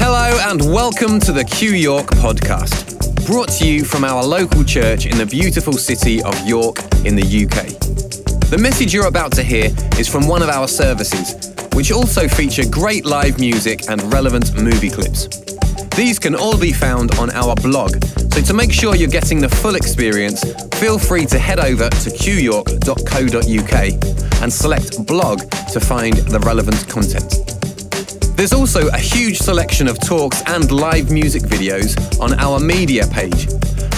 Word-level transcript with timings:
Hello 0.00 0.36
and 0.50 0.60
welcome 0.62 1.20
to 1.20 1.30
the 1.30 1.44
Q 1.48 1.70
York 1.70 2.06
podcast, 2.06 3.24
brought 3.24 3.50
to 3.50 3.68
you 3.68 3.84
from 3.84 4.02
our 4.02 4.24
local 4.24 4.64
church 4.64 5.06
in 5.06 5.16
the 5.16 5.26
beautiful 5.26 5.74
city 5.74 6.20
of 6.24 6.34
York 6.44 6.78
in 7.04 7.14
the 7.14 7.22
UK. 7.22 7.68
The 8.50 8.58
message 8.60 8.92
you're 8.92 9.06
about 9.06 9.30
to 9.34 9.44
hear 9.44 9.70
is 9.96 10.08
from 10.08 10.26
one 10.26 10.42
of 10.42 10.48
our 10.48 10.66
services, 10.66 11.54
which 11.74 11.92
also 11.92 12.26
feature 12.26 12.68
great 12.68 13.04
live 13.04 13.38
music 13.38 13.88
and 13.88 14.02
relevant 14.12 14.60
movie 14.60 14.90
clips. 14.90 15.28
These 15.96 16.18
can 16.18 16.34
all 16.34 16.58
be 16.58 16.72
found 16.72 17.14
on 17.18 17.30
our 17.30 17.54
blog, 17.56 18.02
so 18.32 18.40
to 18.40 18.54
make 18.54 18.72
sure 18.72 18.94
you're 18.96 19.08
getting 19.08 19.40
the 19.40 19.48
full 19.48 19.74
experience, 19.74 20.42
feel 20.74 20.98
free 20.98 21.26
to 21.26 21.38
head 21.38 21.58
over 21.58 21.90
to 21.90 22.10
qyork.co.uk 22.10 23.74
and 24.42 24.52
select 24.52 25.06
blog 25.06 25.40
to 25.72 25.80
find 25.80 26.16
the 26.16 26.38
relevant 26.40 26.88
content. 26.88 27.50
There's 28.36 28.54
also 28.54 28.88
a 28.88 28.98
huge 28.98 29.38
selection 29.38 29.86
of 29.88 30.00
talks 30.00 30.42
and 30.46 30.70
live 30.72 31.10
music 31.10 31.42
videos 31.42 31.94
on 32.20 32.32
our 32.40 32.58
media 32.58 33.06
page, 33.08 33.48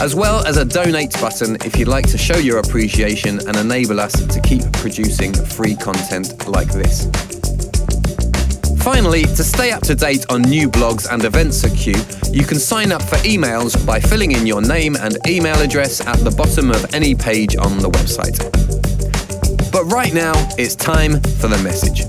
as 0.01 0.17
well 0.17 0.45
as 0.45 0.56
a 0.56 0.65
donate 0.65 1.12
button 1.20 1.56
if 1.65 1.79
you'd 1.79 1.87
like 1.87 2.09
to 2.09 2.19
show 2.19 2.39
your 2.39 2.59
appreciation 2.59 3.39
and 3.47 3.56
enable 3.56 4.01
us 4.01 4.12
to 4.12 4.41
keep 4.41 4.65
producing 4.73 5.33
free 5.33 5.77
content 5.77 6.48
like 6.48 6.73
this. 6.73 7.42
Finally, 8.83 9.23
to 9.23 9.45
stay 9.45 9.71
up 9.71 9.81
to 9.81 9.95
date 9.95 10.27
on 10.29 10.43
new 10.43 10.69
blogs 10.69 11.09
and 11.09 11.25
events 11.25 11.63
at 11.65 11.71
Q, 11.79 11.95
you 12.33 12.45
can 12.45 12.59
sign 12.59 12.91
up 12.91 13.01
for 13.01 13.15
emails 13.19 13.87
by 13.87 14.01
filling 14.01 14.33
in 14.33 14.45
your 14.45 14.61
name 14.61 14.97
and 14.97 15.17
email 15.29 15.57
address 15.61 16.05
at 16.05 16.17
the 16.19 16.33
bottom 16.33 16.69
of 16.69 16.93
any 16.93 17.15
page 17.15 17.55
on 17.57 17.79
the 17.79 17.89
website. 17.89 18.41
But 19.71 19.85
right 19.85 20.13
now, 20.13 20.33
it's 20.59 20.75
time 20.75 21.21
for 21.21 21.47
the 21.47 21.59
message. 21.63 22.01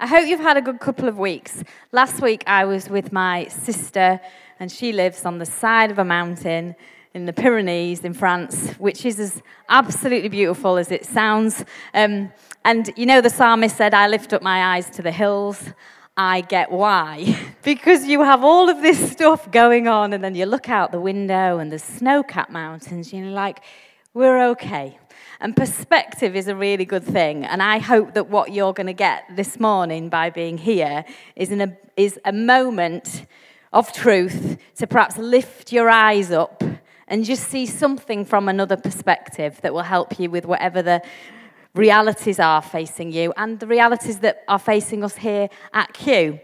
I 0.00 0.06
hope 0.06 0.26
you've 0.26 0.40
had 0.40 0.56
a 0.56 0.62
good 0.62 0.80
couple 0.80 1.06
of 1.06 1.18
weeks. 1.18 1.62
Last 1.92 2.22
week 2.22 2.44
I 2.46 2.64
was 2.64 2.88
with 2.88 3.12
my 3.12 3.48
sister, 3.48 4.20
and 4.58 4.72
she 4.72 4.92
lives 4.92 5.26
on 5.26 5.36
the 5.36 5.44
side 5.44 5.90
of 5.90 5.98
a 5.98 6.04
mountain 6.04 6.74
in 7.16 7.24
the 7.24 7.32
Pyrenees 7.32 8.04
in 8.04 8.12
France, 8.12 8.72
which 8.72 9.06
is 9.06 9.18
as 9.18 9.42
absolutely 9.70 10.28
beautiful 10.28 10.76
as 10.76 10.92
it 10.92 11.06
sounds. 11.06 11.64
Um, 11.94 12.30
and 12.66 12.92
you 12.96 13.06
know, 13.06 13.20
the 13.20 13.30
psalmist 13.30 13.76
said, 13.76 13.94
I 13.94 14.08
lift 14.08 14.32
up 14.32 14.42
my 14.42 14.74
eyes 14.74 14.90
to 14.90 15.02
the 15.02 15.12
hills. 15.12 15.62
I 16.16 16.40
get 16.40 16.72
why. 16.72 17.38
because 17.62 18.06
you 18.06 18.24
have 18.24 18.42
all 18.42 18.68
of 18.68 18.82
this 18.82 19.12
stuff 19.12 19.48
going 19.52 19.86
on, 19.86 20.12
and 20.12 20.24
then 20.24 20.34
you 20.34 20.46
look 20.46 20.68
out 20.68 20.90
the 20.90 21.00
window 21.00 21.58
and 21.58 21.70
the 21.70 21.78
snow 21.78 22.24
capped 22.24 22.50
mountains, 22.50 23.12
and 23.12 23.22
you're 23.22 23.32
like, 23.32 23.60
we're 24.14 24.48
okay. 24.48 24.98
And 25.38 25.54
perspective 25.54 26.34
is 26.34 26.48
a 26.48 26.56
really 26.56 26.84
good 26.84 27.04
thing. 27.04 27.44
And 27.44 27.62
I 27.62 27.78
hope 27.78 28.14
that 28.14 28.30
what 28.30 28.52
you're 28.52 28.72
going 28.72 28.88
to 28.88 28.92
get 28.92 29.22
this 29.36 29.60
morning 29.60 30.08
by 30.08 30.30
being 30.30 30.58
here 30.58 31.04
is, 31.36 31.52
a, 31.52 31.76
is 31.96 32.18
a 32.24 32.32
moment 32.32 33.26
of 33.72 33.92
truth 33.92 34.56
to 34.78 34.88
perhaps 34.88 35.16
lift 35.18 35.72
your 35.72 35.88
eyes 35.88 36.32
up 36.32 36.64
and 37.06 37.24
just 37.24 37.48
see 37.48 37.66
something 37.66 38.24
from 38.24 38.48
another 38.48 38.76
perspective 38.76 39.60
that 39.62 39.72
will 39.72 39.82
help 39.82 40.18
you 40.18 40.30
with 40.30 40.44
whatever 40.44 40.82
the 40.82 41.00
realities 41.76 42.40
are 42.40 42.62
facing 42.62 43.12
you 43.12 43.32
and 43.36 43.60
the 43.60 43.66
realities 43.66 44.18
that 44.20 44.44
are 44.48 44.58
facing 44.58 45.04
us 45.04 45.16
here 45.16 45.48
at 45.72 45.92
Q. 45.92 46.40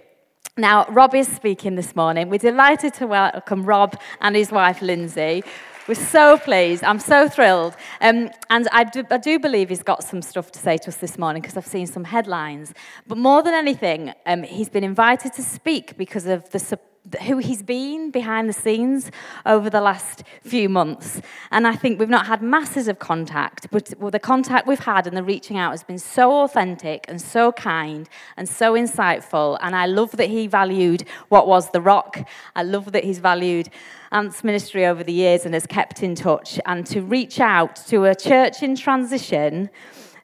Now, 0.57 0.85
Rob 0.91 1.15
is 1.15 1.29
speaking 1.29 1.77
this 1.77 1.97
morning. 1.97 2.29
We're 2.29 2.39
delighted 2.39 2.93
to 2.95 3.07
welcome 3.07 3.65
Rob 3.65 3.99
and 4.21 4.37
his 4.37 4.53
wife, 4.53 4.83
Lindsay. 4.83 5.43
We're 5.89 5.95
so 5.95 6.39
pleased. 6.39 6.85
I'm 6.85 7.01
so 7.01 7.29
thrilled. 7.29 7.75
Um, 8.01 8.31
and 8.51 8.69
I 8.71 8.85
do, 8.85 9.03
I 9.11 9.17
do, 9.17 9.39
believe 9.39 9.71
he's 9.71 9.83
got 9.83 10.05
some 10.05 10.23
stuff 10.23 10.53
to 10.53 10.59
say 10.59 10.77
to 10.79 10.89
us 10.89 10.97
this 10.97 11.19
morning 11.19 11.43
because 11.43 11.57
I've 11.57 11.67
seen 11.67 11.87
some 11.87 12.05
headlines. 12.05 12.73
But 13.09 13.19
more 13.19 13.43
than 13.43 13.55
anything, 13.55 14.13
um, 14.27 14.43
he's 14.43 14.69
been 14.69 14.85
invited 14.85 15.33
to 15.33 15.43
speak 15.43 15.97
because 15.97 16.27
of 16.27 16.49
the 16.51 16.59
support 16.59 16.92
who 17.27 17.39
he's 17.39 17.63
been 17.63 18.11
behind 18.11 18.49
the 18.49 18.53
scenes 18.53 19.11
over 19.45 19.69
the 19.69 19.81
last 19.81 20.23
few 20.43 20.69
months. 20.69 21.21
And 21.51 21.67
I 21.67 21.75
think 21.75 21.99
we've 21.99 22.09
not 22.09 22.27
had 22.27 22.43
masses 22.43 22.87
of 22.87 22.99
contact, 23.01 23.67
but 23.71 23.93
the 24.13 24.21
contact 24.21 24.67
we've 24.67 24.79
had 24.79 25.07
and 25.07 25.17
the 25.17 25.23
reaching 25.23 25.57
out 25.57 25.73
has 25.73 25.83
been 25.83 25.99
so 25.99 26.43
authentic 26.43 27.05
and 27.09 27.21
so 27.21 27.53
kind 27.53 28.09
and 28.37 28.49
so 28.49 28.75
insightful. 28.75 29.59
And 29.61 29.75
I 29.75 29.87
love 29.87 30.13
that 30.13 30.29
he 30.29 30.47
valued 30.47 31.05
what 31.29 31.49
was 31.49 31.71
the 31.71 31.81
rock. 31.81 32.27
I 32.55 32.63
love 32.63 32.93
that 32.93 33.05
he's 33.05 33.19
valued 33.19 33.69
Ant's 34.13 34.45
ministry 34.45 34.87
over 34.87 35.03
the 35.03 35.13
years 35.13 35.45
and 35.45 35.55
has 35.55 35.67
kept 35.67 36.03
in 36.03 36.15
touch. 36.15 36.61
And 36.67 36.87
to 36.87 37.03
reach 37.03 37.41
out 37.41 37.77
to 37.89 38.05
a 38.05 38.15
church 38.15 38.63
in 38.63 38.77
transition 38.77 39.71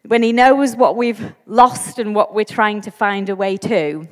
when 0.07 0.23
he 0.23 0.33
knows 0.33 0.77
what 0.77 0.97
we've 0.97 1.35
lost 1.47 1.99
and 1.99 2.15
what 2.15 2.35
we're 2.35 2.45
trying 2.45 2.81
to 2.83 2.91
find 2.91 3.29
a 3.29 3.37
way 3.37 3.57
to 3.57 4.07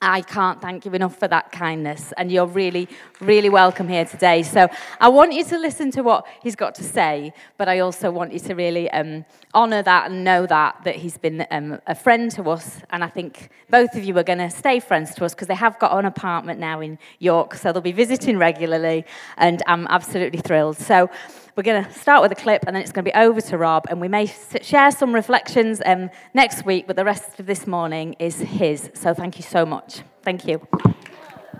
I 0.00 0.20
can't 0.20 0.60
thank 0.60 0.84
you 0.84 0.92
enough 0.92 1.18
for 1.18 1.26
that 1.26 1.50
kindness, 1.50 2.12
and 2.16 2.30
you're 2.30 2.46
really, 2.46 2.88
really 3.20 3.48
welcome 3.48 3.88
here 3.88 4.04
today. 4.04 4.44
So, 4.44 4.68
I 5.00 5.08
want 5.08 5.32
you 5.32 5.42
to 5.46 5.58
listen 5.58 5.90
to 5.92 6.02
what 6.02 6.24
he's 6.40 6.54
got 6.54 6.76
to 6.76 6.84
say, 6.84 7.32
but 7.56 7.68
I 7.68 7.80
also 7.80 8.12
want 8.12 8.32
you 8.32 8.38
to 8.38 8.54
really 8.54 8.88
um, 8.92 9.24
honour 9.56 9.82
that 9.82 10.10
and 10.10 10.22
know 10.22 10.46
that 10.46 10.84
that 10.84 10.94
he's 10.94 11.18
been 11.18 11.44
um, 11.50 11.80
a 11.88 11.96
friend 11.96 12.30
to 12.32 12.48
us. 12.48 12.80
And 12.90 13.02
I 13.02 13.08
think 13.08 13.50
both 13.70 13.96
of 13.96 14.04
you 14.04 14.16
are 14.18 14.22
going 14.22 14.38
to 14.38 14.50
stay 14.50 14.78
friends 14.78 15.16
to 15.16 15.24
us 15.24 15.34
because 15.34 15.48
they 15.48 15.56
have 15.56 15.80
got 15.80 15.98
an 15.98 16.04
apartment 16.04 16.60
now 16.60 16.80
in 16.80 16.96
York, 17.18 17.54
so 17.54 17.72
they'll 17.72 17.82
be 17.82 17.90
visiting 17.90 18.38
regularly, 18.38 19.04
and 19.36 19.64
I'm 19.66 19.88
absolutely 19.88 20.40
thrilled. 20.40 20.76
So. 20.76 21.10
We're 21.58 21.64
going 21.64 21.84
to 21.84 21.92
start 21.92 22.22
with 22.22 22.30
a 22.30 22.36
clip 22.36 22.62
and 22.68 22.76
then 22.76 22.84
it's 22.84 22.92
going 22.92 23.04
to 23.04 23.10
be 23.10 23.16
over 23.16 23.40
to 23.40 23.58
Rob. 23.58 23.88
And 23.90 24.00
we 24.00 24.06
may 24.06 24.26
share 24.62 24.92
some 24.92 25.12
reflections 25.12 25.82
um, 25.84 26.08
next 26.32 26.64
week, 26.64 26.86
but 26.86 26.94
the 26.94 27.04
rest 27.04 27.40
of 27.40 27.46
this 27.46 27.66
morning 27.66 28.14
is 28.20 28.38
his. 28.38 28.92
So 28.94 29.12
thank 29.12 29.38
you 29.38 29.42
so 29.42 29.66
much. 29.66 30.02
Thank 30.22 30.46
you. 30.46 30.64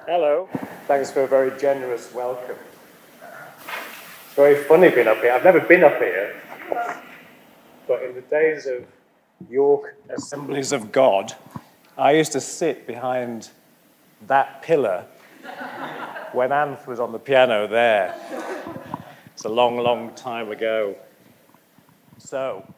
Hello. 0.06 0.48
Thanks 0.86 1.10
for 1.10 1.24
a 1.24 1.26
very 1.26 1.50
generous 1.60 2.14
welcome. 2.14 2.54
It's 3.20 4.36
very 4.36 4.62
funny 4.62 4.88
being 4.88 5.08
up 5.08 5.18
here. 5.18 5.32
I've 5.32 5.42
never 5.42 5.58
been 5.58 5.82
up 5.82 5.98
here. 5.98 6.40
But 7.88 8.04
in 8.04 8.14
the 8.14 8.20
days 8.20 8.66
of 8.66 8.86
York 9.50 9.96
Assemblies 10.10 10.70
of 10.70 10.92
God, 10.92 11.34
I 11.96 12.12
used 12.12 12.30
to 12.34 12.40
sit 12.40 12.86
behind 12.86 13.48
that 14.28 14.62
pillar 14.62 15.06
when 16.30 16.50
Anth 16.50 16.86
was 16.86 17.00
on 17.00 17.10
the 17.10 17.18
piano 17.18 17.66
there. 17.66 18.14
A 19.48 19.58
long, 19.58 19.78
long 19.78 20.14
time 20.14 20.50
ago. 20.50 20.94
So, 22.18 22.70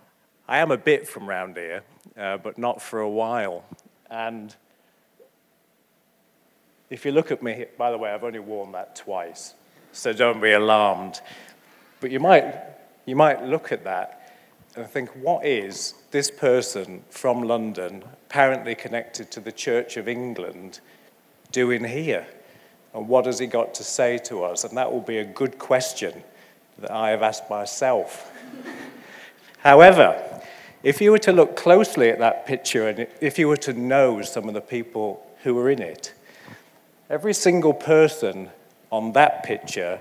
I 0.47 0.59
am 0.59 0.71
a 0.71 0.77
bit 0.77 1.09
from 1.09 1.29
round 1.29 1.57
here, 1.57 1.83
uh, 2.17 2.37
but 2.37 2.59
not 2.59 2.81
for 2.81 3.01
a 3.01 3.11
while. 3.11 3.65
And 4.09 4.55
if 6.89 7.05
you 7.05 7.11
look 7.11 7.33
at 7.33 7.43
me, 7.43 7.65
by 7.77 7.91
the 7.91 7.99
way, 7.99 8.13
I've 8.13 8.23
only 8.23 8.39
worn 8.39 8.71
that 8.71 8.95
twice, 8.95 9.55
so 9.91 10.13
don't 10.13 10.41
be 10.41 10.53
alarmed. 10.53 11.21
But 11.99 12.13
you 12.13 12.21
might, 12.21 12.55
you 13.05 13.17
might 13.17 13.43
look 13.43 13.73
at 13.73 13.83
that 13.83 14.33
and 14.77 14.87
think, 14.87 15.11
what 15.17 15.45
is 15.45 15.95
this 16.13 16.31
person 16.31 17.03
from 17.11 17.43
London, 17.43 18.05
apparently 18.29 18.77
connected 18.77 19.33
to 19.33 19.41
the 19.41 19.51
Church 19.51 19.97
of 19.97 20.07
England, 20.07 20.79
doing 21.51 21.83
here? 21.83 22.29
And 22.95 23.09
what 23.09 23.27
has 23.27 23.41
he 23.41 23.49
got 23.49 23.75
to 23.75 23.83
say 23.83 24.19
to 24.19 24.45
us? 24.45 24.63
And 24.63 24.77
that 24.77 24.93
will 24.93 25.01
be 25.01 25.19
a 25.19 25.25
good 25.25 25.59
question 25.59 26.23
that 26.81 26.91
I 26.91 27.11
have 27.11 27.23
asked 27.23 27.49
myself. 27.51 28.33
However, 29.59 30.43
if 30.83 31.01
you 31.01 31.11
were 31.11 31.19
to 31.19 31.33
look 31.33 31.57
closely 31.57 32.09
at 32.09 32.19
that 32.21 32.47
picture 32.47 32.89
and 32.89 33.07
if 33.21 33.39
you 33.39 33.49
were 33.49 33.59
to 33.59 33.73
know 33.73 34.23
some 34.23 34.49
of 34.49 34.55
the 34.55 34.61
people 34.61 35.27
who 35.43 35.55
were 35.55 35.71
in 35.71 35.83
it, 35.83 36.15
every 37.11 37.35
single 37.35 37.75
person 37.75 38.51
on 38.91 39.13
that 39.13 39.43
picture 39.43 40.01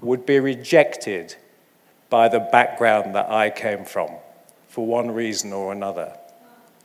would 0.00 0.24
be 0.24 0.40
rejected 0.40 1.36
by 2.08 2.28
the 2.28 2.40
background 2.40 3.14
that 3.14 3.30
I 3.30 3.50
came 3.50 3.84
from 3.84 4.10
for 4.68 4.86
one 4.86 5.10
reason 5.10 5.52
or 5.52 5.72
another. 5.72 6.16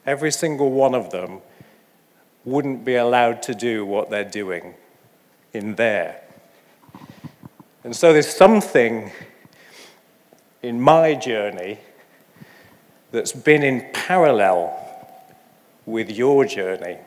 Every 0.06 0.32
single 0.32 0.72
one 0.72 0.96
of 0.96 1.12
them 1.12 1.42
wouldn't 2.44 2.84
be 2.84 2.96
allowed 2.96 3.44
to 3.44 3.54
do 3.54 3.86
what 3.86 4.10
they're 4.10 4.24
doing 4.24 4.74
in 5.54 5.76
there. 5.76 6.21
And 7.84 7.96
so 7.96 8.14
there's 8.14 8.30
something 8.30 9.12
in 10.62 10.80
my 10.80 11.16
journey 11.16 11.80
that's 13.12 13.32
been 13.32 13.64
in 13.64 13.90
parallel 13.92 14.78
with 15.86 16.12
your 16.12 16.46
journey. 16.46 17.00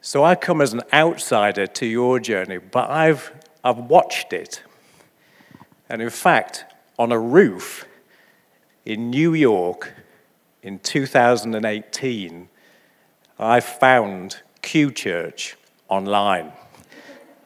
So 0.00 0.22
I 0.22 0.36
come 0.36 0.60
as 0.60 0.72
an 0.72 0.82
outsider 0.92 1.66
to 1.66 1.86
your 1.86 2.20
journey, 2.20 2.58
but 2.58 2.88
I've, 2.88 3.32
I've 3.64 3.78
watched 3.78 4.32
it. 4.32 4.62
And 5.88 6.00
in 6.00 6.10
fact, 6.10 6.64
on 6.98 7.10
a 7.10 7.18
roof 7.18 7.84
in 8.84 9.10
New 9.10 9.34
York 9.34 9.92
in 10.62 10.78
2018, 10.78 12.48
I 13.38 13.60
found 13.60 14.40
Q 14.62 14.92
Church 14.92 15.56
online. 15.88 16.52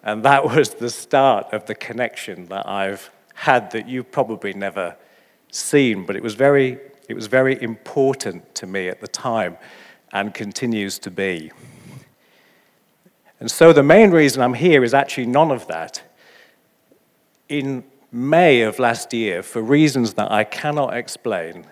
And 0.09 0.23
that 0.23 0.45
was 0.57 0.71
the 0.75 0.89
start 0.89 1.53
of 1.53 1.67
the 1.67 1.75
connection 1.75 2.47
that 2.47 2.67
I've 2.67 3.11
had 3.35 3.71
that 3.73 3.89
you've 3.89 4.11
probably 4.11 4.55
never 4.55 4.97
seen, 5.53 6.07
but 6.07 6.17
it 6.17 6.23
was 6.23 6.35
very 6.35 6.79
It 7.09 7.15
was 7.15 7.27
very 7.27 7.61
important 7.63 8.55
to 8.57 8.67
me 8.67 8.89
at 8.89 9.01
the 9.01 9.09
time 9.09 9.57
and 10.13 10.35
continues 10.35 10.99
to 11.01 11.11
be. 11.11 11.51
And 13.41 13.51
so 13.51 13.73
the 13.73 13.83
main 13.83 14.11
reason 14.11 14.43
I'm 14.43 14.55
here 14.55 14.85
is 14.85 14.95
actually 14.95 15.27
none 15.27 15.51
of 15.51 15.67
that. 15.69 16.03
In 17.49 17.85
May 18.11 18.63
of 18.63 18.79
last 18.79 19.13
year, 19.13 19.43
for 19.43 19.63
reasons 19.63 20.15
that 20.15 20.31
I 20.31 20.45
cannot 20.45 20.95
explain, 20.95 21.67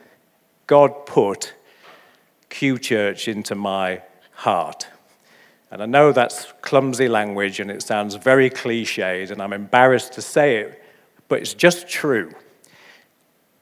God 0.67 1.07
put 1.07 1.55
Q 2.49 2.79
Church 2.79 3.29
into 3.29 3.55
my 3.55 4.03
heart. 4.33 4.87
And 5.71 5.83
I 5.83 5.87
know 5.87 6.13
that's 6.13 6.53
clumsy 6.63 7.09
language 7.09 7.59
and 7.61 7.71
it 7.71 7.83
sounds 7.83 8.15
very 8.15 8.51
cliched, 8.51 9.31
and 9.31 9.43
I'm 9.43 9.53
embarrassed 9.53 10.13
to 10.15 10.23
say 10.23 10.59
it, 10.59 10.83
but 11.29 11.41
it's 11.41 11.55
just 11.55 11.89
true. 11.89 12.33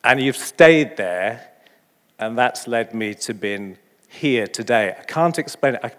And 0.02 0.20
you've 0.20 0.36
stayed 0.36 0.98
there, 0.98 1.50
and 2.18 2.36
that's 2.36 2.68
led 2.68 2.94
me 2.94 3.14
to 3.14 3.32
being 3.32 3.78
here 4.08 4.46
today. 4.46 4.94
I 4.98 5.02
can't 5.04 5.38
explain 5.38 5.76
it. 5.76 5.80
I, 5.82 5.92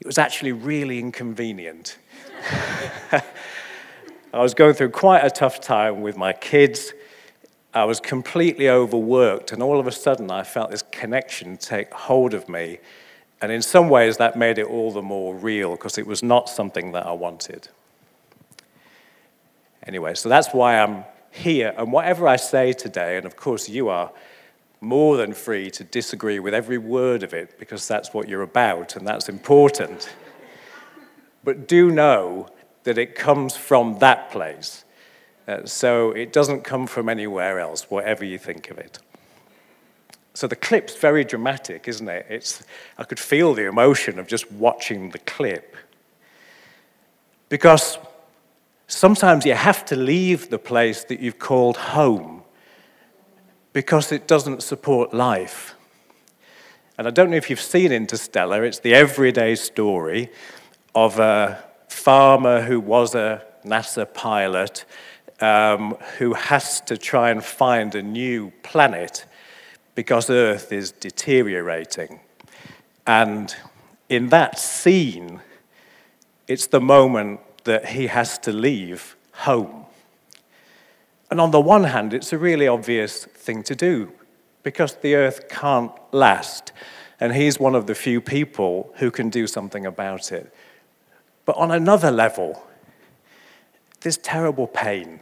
it 0.00 0.06
was 0.06 0.18
actually 0.18 0.52
really 0.52 0.98
inconvenient. 0.98 1.98
I 3.12 4.42
was 4.42 4.54
going 4.54 4.74
through 4.74 4.90
quite 4.90 5.24
a 5.24 5.30
tough 5.30 5.60
time 5.60 6.02
with 6.02 6.16
my 6.16 6.32
kids. 6.32 6.92
I 7.72 7.84
was 7.84 8.00
completely 8.00 8.68
overworked, 8.68 9.52
and 9.52 9.62
all 9.62 9.78
of 9.78 9.86
a 9.86 9.92
sudden 9.92 10.30
I 10.30 10.42
felt 10.42 10.70
this 10.70 10.82
connection 10.90 11.56
take 11.56 11.92
hold 11.92 12.34
of 12.34 12.48
me. 12.48 12.78
And 13.42 13.50
in 13.50 13.62
some 13.62 13.88
ways, 13.88 14.18
that 14.18 14.36
made 14.36 14.58
it 14.58 14.66
all 14.66 14.92
the 14.92 15.02
more 15.02 15.34
real 15.34 15.72
because 15.72 15.96
it 15.96 16.06
was 16.06 16.22
not 16.22 16.48
something 16.48 16.92
that 16.92 17.06
I 17.06 17.12
wanted. 17.12 17.68
Anyway, 19.86 20.14
so 20.14 20.28
that's 20.28 20.52
why 20.52 20.78
I'm 20.78 21.04
here. 21.30 21.74
And 21.76 21.92
whatever 21.92 22.28
I 22.28 22.36
say 22.36 22.72
today, 22.72 23.16
and 23.16 23.24
of 23.24 23.36
course 23.36 23.68
you 23.68 23.88
are 23.88 24.10
more 24.80 25.16
than 25.16 25.32
free 25.32 25.70
to 25.70 25.84
disagree 25.84 26.38
with 26.38 26.54
every 26.54 26.78
word 26.78 27.22
of 27.22 27.34
it 27.34 27.58
because 27.58 27.86
that's 27.86 28.12
what 28.14 28.28
you're 28.28 28.42
about 28.42 28.96
and 28.96 29.06
that's 29.06 29.28
important. 29.28 30.14
but 31.44 31.68
do 31.68 31.90
know 31.90 32.48
that 32.84 32.98
it 32.98 33.14
comes 33.14 33.56
from 33.56 33.98
that 33.98 34.30
place. 34.30 34.84
Uh, 35.46 35.64
so 35.64 36.12
it 36.12 36.32
doesn't 36.32 36.62
come 36.62 36.86
from 36.86 37.08
anywhere 37.08 37.58
else, 37.58 37.90
whatever 37.90 38.24
you 38.24 38.38
think 38.38 38.70
of 38.70 38.78
it. 38.78 38.98
So 40.34 40.46
the 40.46 40.56
clip's 40.56 40.96
very 40.96 41.24
dramatic, 41.24 41.88
isn't 41.88 42.08
it? 42.08 42.26
It's, 42.28 42.62
I 42.96 43.04
could 43.04 43.18
feel 43.18 43.54
the 43.54 43.66
emotion 43.66 44.18
of 44.18 44.26
just 44.26 44.50
watching 44.52 45.10
the 45.10 45.18
clip. 45.18 45.76
Because 47.48 47.98
sometimes 48.86 49.44
you 49.44 49.54
have 49.54 49.84
to 49.86 49.96
leave 49.96 50.50
the 50.50 50.58
place 50.58 51.04
that 51.04 51.20
you've 51.20 51.38
called 51.38 51.76
home 51.76 52.42
because 53.72 54.12
it 54.12 54.26
doesn't 54.26 54.62
support 54.62 55.14
life. 55.14 55.74
And 56.98 57.06
I 57.06 57.10
don't 57.10 57.30
know 57.30 57.36
if 57.36 57.50
you've 57.50 57.60
seen 57.60 57.92
Interstellar, 57.92 58.64
it's 58.64 58.80
the 58.80 58.94
everyday 58.94 59.54
story 59.54 60.30
of 60.94 61.18
a 61.18 61.62
farmer 61.88 62.60
who 62.60 62.78
was 62.80 63.14
a 63.14 63.42
NASA 63.64 64.12
pilot 64.12 64.84
um, 65.40 65.96
who 66.18 66.34
has 66.34 66.80
to 66.82 66.96
try 66.98 67.30
and 67.30 67.42
find 67.44 67.94
a 67.94 68.02
new 68.02 68.52
planet 68.62 69.24
because 69.94 70.30
Earth 70.30 70.72
is 70.72 70.92
deteriorating. 70.92 72.20
And 73.06 73.54
in 74.08 74.28
that 74.28 74.58
scene, 74.58 75.40
it's 76.48 76.66
the 76.66 76.80
moment 76.80 77.40
that 77.64 77.86
he 77.86 78.08
has 78.08 78.38
to 78.38 78.52
leave 78.52 79.16
home. 79.32 79.86
And 81.30 81.40
on 81.40 81.52
the 81.52 81.60
one 81.60 81.84
hand, 81.84 82.12
it's 82.12 82.32
a 82.32 82.38
really 82.38 82.66
obvious 82.66 83.24
thing 83.24 83.62
to 83.64 83.76
do 83.76 84.12
because 84.62 84.96
the 84.96 85.14
earth 85.14 85.48
can't 85.48 85.92
last. 86.12 86.72
And 87.20 87.34
he's 87.34 87.60
one 87.60 87.74
of 87.74 87.86
the 87.86 87.94
few 87.94 88.20
people 88.20 88.92
who 88.96 89.10
can 89.10 89.30
do 89.30 89.46
something 89.46 89.86
about 89.86 90.32
it. 90.32 90.52
But 91.44 91.56
on 91.56 91.70
another 91.70 92.10
level, 92.10 92.62
there's 94.00 94.16
terrible 94.18 94.66
pain 94.66 95.20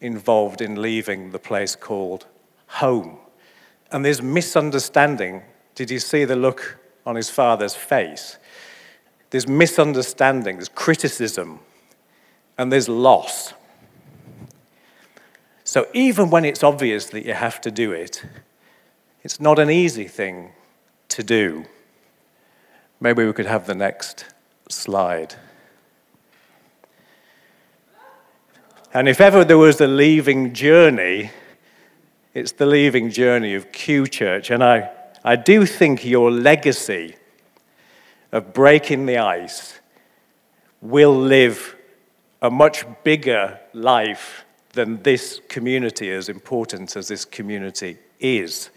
involved 0.00 0.60
in 0.60 0.80
leaving 0.80 1.30
the 1.30 1.38
place 1.38 1.76
called 1.76 2.26
home. 2.66 3.18
And 3.92 4.04
there's 4.04 4.22
misunderstanding. 4.22 5.42
Did 5.74 5.90
you 5.90 5.98
see 5.98 6.24
the 6.24 6.36
look 6.36 6.78
on 7.04 7.16
his 7.16 7.30
father's 7.30 7.74
face? 7.74 8.36
There's 9.30 9.48
misunderstanding, 9.48 10.56
there's 10.56 10.68
criticism, 10.68 11.60
and 12.58 12.72
there's 12.72 12.88
loss. 12.88 13.54
So 15.64 15.86
even 15.92 16.30
when 16.30 16.44
it's 16.44 16.64
obvious 16.64 17.06
that 17.10 17.24
you 17.24 17.32
have 17.32 17.60
to 17.60 17.70
do 17.70 17.92
it, 17.92 18.24
it's 19.22 19.38
not 19.40 19.58
an 19.58 19.70
easy 19.70 20.08
thing 20.08 20.50
to 21.08 21.22
do. 21.22 21.64
Maybe 23.00 23.24
we 23.24 23.32
could 23.32 23.46
have 23.46 23.66
the 23.66 23.74
next 23.74 24.24
slide. 24.68 25.36
And 28.92 29.08
if 29.08 29.20
ever 29.20 29.44
there 29.44 29.58
was 29.58 29.80
a 29.80 29.86
leaving 29.86 30.52
journey, 30.52 31.30
it's 32.34 32.52
the 32.52 32.66
leaving 32.66 33.10
journey 33.10 33.54
of 33.54 33.72
Q 33.72 34.06
Church. 34.06 34.50
And 34.50 34.62
I, 34.62 34.90
I 35.24 35.36
do 35.36 35.66
think 35.66 36.04
your 36.04 36.30
legacy 36.30 37.16
of 38.32 38.52
breaking 38.52 39.06
the 39.06 39.18
ice 39.18 39.80
will 40.80 41.16
live 41.16 41.76
a 42.40 42.50
much 42.50 42.84
bigger 43.04 43.58
life 43.72 44.44
than 44.72 45.02
this 45.02 45.40
community, 45.48 46.10
as 46.10 46.28
important 46.28 46.96
as 46.96 47.08
this 47.08 47.24
community 47.24 47.98
is. 48.20 48.70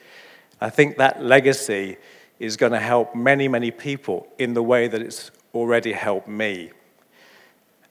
I 0.60 0.70
think 0.70 0.98
that 0.98 1.24
legacy 1.24 1.98
is 2.40 2.58
going 2.58 2.72
to 2.72 2.80
help 2.80 3.16
many, 3.16 3.48
many 3.48 3.70
people 3.70 4.28
in 4.40 4.54
the 4.54 4.64
way 4.64 4.88
that 4.88 5.02
it's 5.02 5.32
already 5.54 5.94
helped 5.94 6.28
me. 6.28 6.72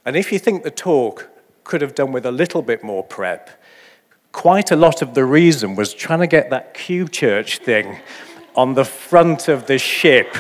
And 0.05 0.17
if 0.17 0.33
you 0.33 0.39
think 0.39 0.65
the 0.65 0.71
talk 0.71 1.31
could 1.65 1.81
have 1.81 1.95
done 1.95 2.11
with 2.11 2.27
a 2.27 2.33
little 2.33 2.61
bit 2.61 2.83
more 2.83 3.05
prep, 3.05 3.62
quite 4.33 4.71
a 4.71 4.77
lot 4.77 5.03
of 5.03 5.15
the 5.15 5.25
reason 5.25 5.77
was 5.77 5.95
trying 5.95 6.21
to 6.21 6.27
get 6.27 6.51
that 6.51 6.75
Q 6.75 7.07
Church 7.07 7.59
thing 7.59 8.01
on 8.57 8.75
the 8.75 8.85
front 8.85 9.49
of 9.49 9.67
the 9.67 9.79
ship. 9.79 10.35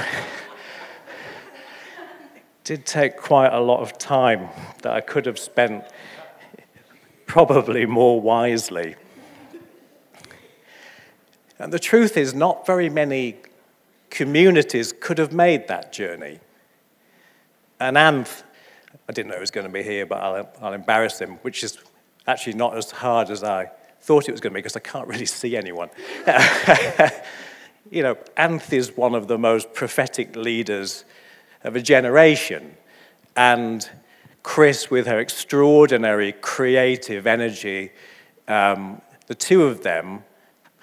It 2.35 2.65
did 2.65 2.87
take 2.87 3.17
quite 3.17 3.53
a 3.53 3.61
lot 3.61 3.81
of 3.81 3.99
time 3.99 4.49
that 4.83 4.93
I 4.93 5.01
could 5.01 5.27
have 5.27 5.39
spent 5.39 5.85
probably 7.27 7.87
more 7.87 8.21
wisely. 8.21 8.97
And 11.59 11.73
the 11.73 11.79
truth 11.79 12.17
is, 12.17 12.35
not 12.35 12.67
very 12.67 12.89
many 12.89 13.37
communities 14.11 14.93
could 14.93 15.19
have 15.19 15.33
made 15.33 15.69
that 15.69 15.93
journey. 15.93 16.41
And 17.79 17.97
Anth, 17.97 18.43
I 19.09 19.13
didn't 19.13 19.31
know 19.31 19.37
he 19.37 19.41
was 19.41 19.51
going 19.51 19.67
to 19.67 19.73
be 19.73 19.83
here, 19.83 20.05
but 20.05 20.17
I'll, 20.23 20.51
I'll 20.61 20.73
embarrass 20.73 21.19
him, 21.19 21.37
which 21.43 21.63
is 21.63 21.79
actually 22.27 22.55
not 22.55 22.77
as 22.77 22.91
hard 22.91 23.31
as 23.31 23.43
I 23.43 23.71
thought 24.03 24.29
it 24.29 24.33
was 24.33 24.41
going 24.41 24.53
to 24.53 24.55
be 24.55 24.59
because 24.59 24.77
I 24.77 24.81
can't 24.81 25.09
really 25.09 25.27
see 25.41 25.57
anyone. 25.57 25.89
you 27.91 28.03
know, 28.03 28.17
Anth 28.37 28.73
is 28.73 28.97
one 28.97 29.15
of 29.15 29.29
the 29.29 29.39
most 29.39 29.73
prophetic 29.73 30.37
leaders 30.37 31.05
of 31.63 31.77
a 31.77 31.81
generation. 31.81 32.77
And 33.37 33.89
Chris, 34.43 34.91
with 34.91 35.07
her 35.07 35.21
extraordinary 35.21 36.33
creative 36.33 37.27
energy, 37.27 37.93
um, 38.49 39.01
the 39.29 39.35
two 39.37 39.65
of 39.65 39.83
them 39.83 40.25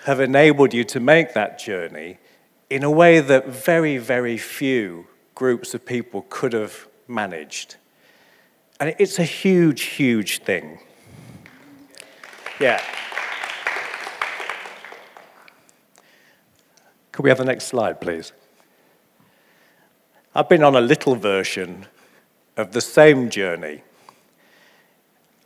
have 0.05 0.21
enabled 0.21 0.73
you 0.73 0.85
to 0.85 0.99
make 0.99 1.33
that 1.33 1.59
journey 1.59 2.17
in 2.69 2.83
a 2.83 2.91
way 2.91 3.19
that 3.19 3.47
very, 3.47 3.97
very 3.97 4.37
few 4.37 5.07
groups 5.35 5.73
of 5.73 5.85
people 5.85 6.25
could 6.29 6.53
have 6.53 6.87
managed. 7.07 7.75
And 8.79 8.95
it's 8.97 9.19
a 9.19 9.23
huge, 9.23 9.81
huge 9.81 10.39
thing. 10.39 10.79
Yeah. 12.59 12.81
Could 17.19 17.25
we 17.25 17.31
have 17.31 17.37
the 17.37 17.43
next 17.43 17.65
slide, 17.65 17.99
please? 17.99 18.31
I've 20.33 20.47
been 20.47 20.63
on 20.63 20.73
a 20.73 20.79
little 20.79 21.15
version 21.15 21.87
of 22.55 22.71
the 22.71 22.79
same 22.79 23.29
journey. 23.29 23.83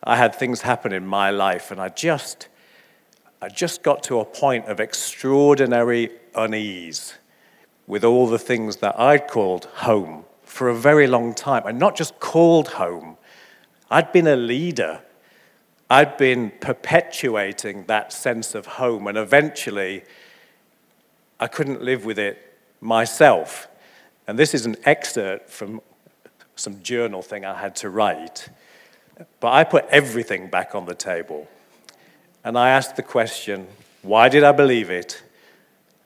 I 0.03 0.18
had 0.18 0.36
things 0.36 0.62
happen 0.62 0.94
in 0.94 1.08
my 1.08 1.32
life, 1.32 1.72
and 1.72 1.82
I 1.82 1.89
just, 1.89 2.48
I 3.42 3.50
just 3.50 3.82
got 3.82 4.03
to 4.03 4.20
a 4.20 4.24
point 4.24 4.68
of 4.68 4.80
extraordinary 4.80 6.12
unease 6.36 7.15
with 7.88 8.03
all 8.03 8.27
the 8.27 8.38
things 8.38 8.75
that 8.75 9.00
I'd 9.00 9.27
called 9.27 9.65
home 9.65 10.25
for 10.44 10.70
a 10.70 10.75
very 10.75 11.08
long 11.08 11.34
time. 11.34 11.63
And 11.65 11.80
not 11.80 11.96
just 11.96 12.20
called 12.20 12.68
home, 12.68 13.18
I'd 13.89 14.12
been 14.12 14.27
a 14.27 14.36
leader. 14.36 15.01
I'd 15.89 16.18
been 16.18 16.51
perpetuating 16.51 17.86
that 17.86 18.13
sense 18.13 18.53
of 18.53 18.68
home, 18.68 19.08
and 19.08 19.18
eventually 19.18 20.03
I 21.44 21.48
couldn't 21.48 21.82
live 21.82 22.06
with 22.06 22.20
it 22.20 22.58
myself. 22.80 23.68
And 24.28 24.40
this 24.40 24.54
is 24.54 24.66
an 24.66 24.78
excerpt 24.86 25.50
from 25.50 25.82
some 26.56 26.82
journal 26.82 27.22
thing 27.22 27.44
I 27.44 27.60
had 27.60 27.76
to 27.78 27.90
write. 27.90 28.48
But 29.42 29.52
I 29.52 29.66
put 29.66 29.86
everything 29.90 30.50
back 30.50 30.74
on 30.74 30.86
the 30.86 30.96
table. 30.96 31.50
And 32.46 32.58
I 32.58 32.70
asked 32.70 32.96
the 32.96 33.04
question 33.04 33.68
why 34.04 34.30
did 34.30 34.46
I 34.46 34.54
believe 34.54 34.90
it, 34.90 35.22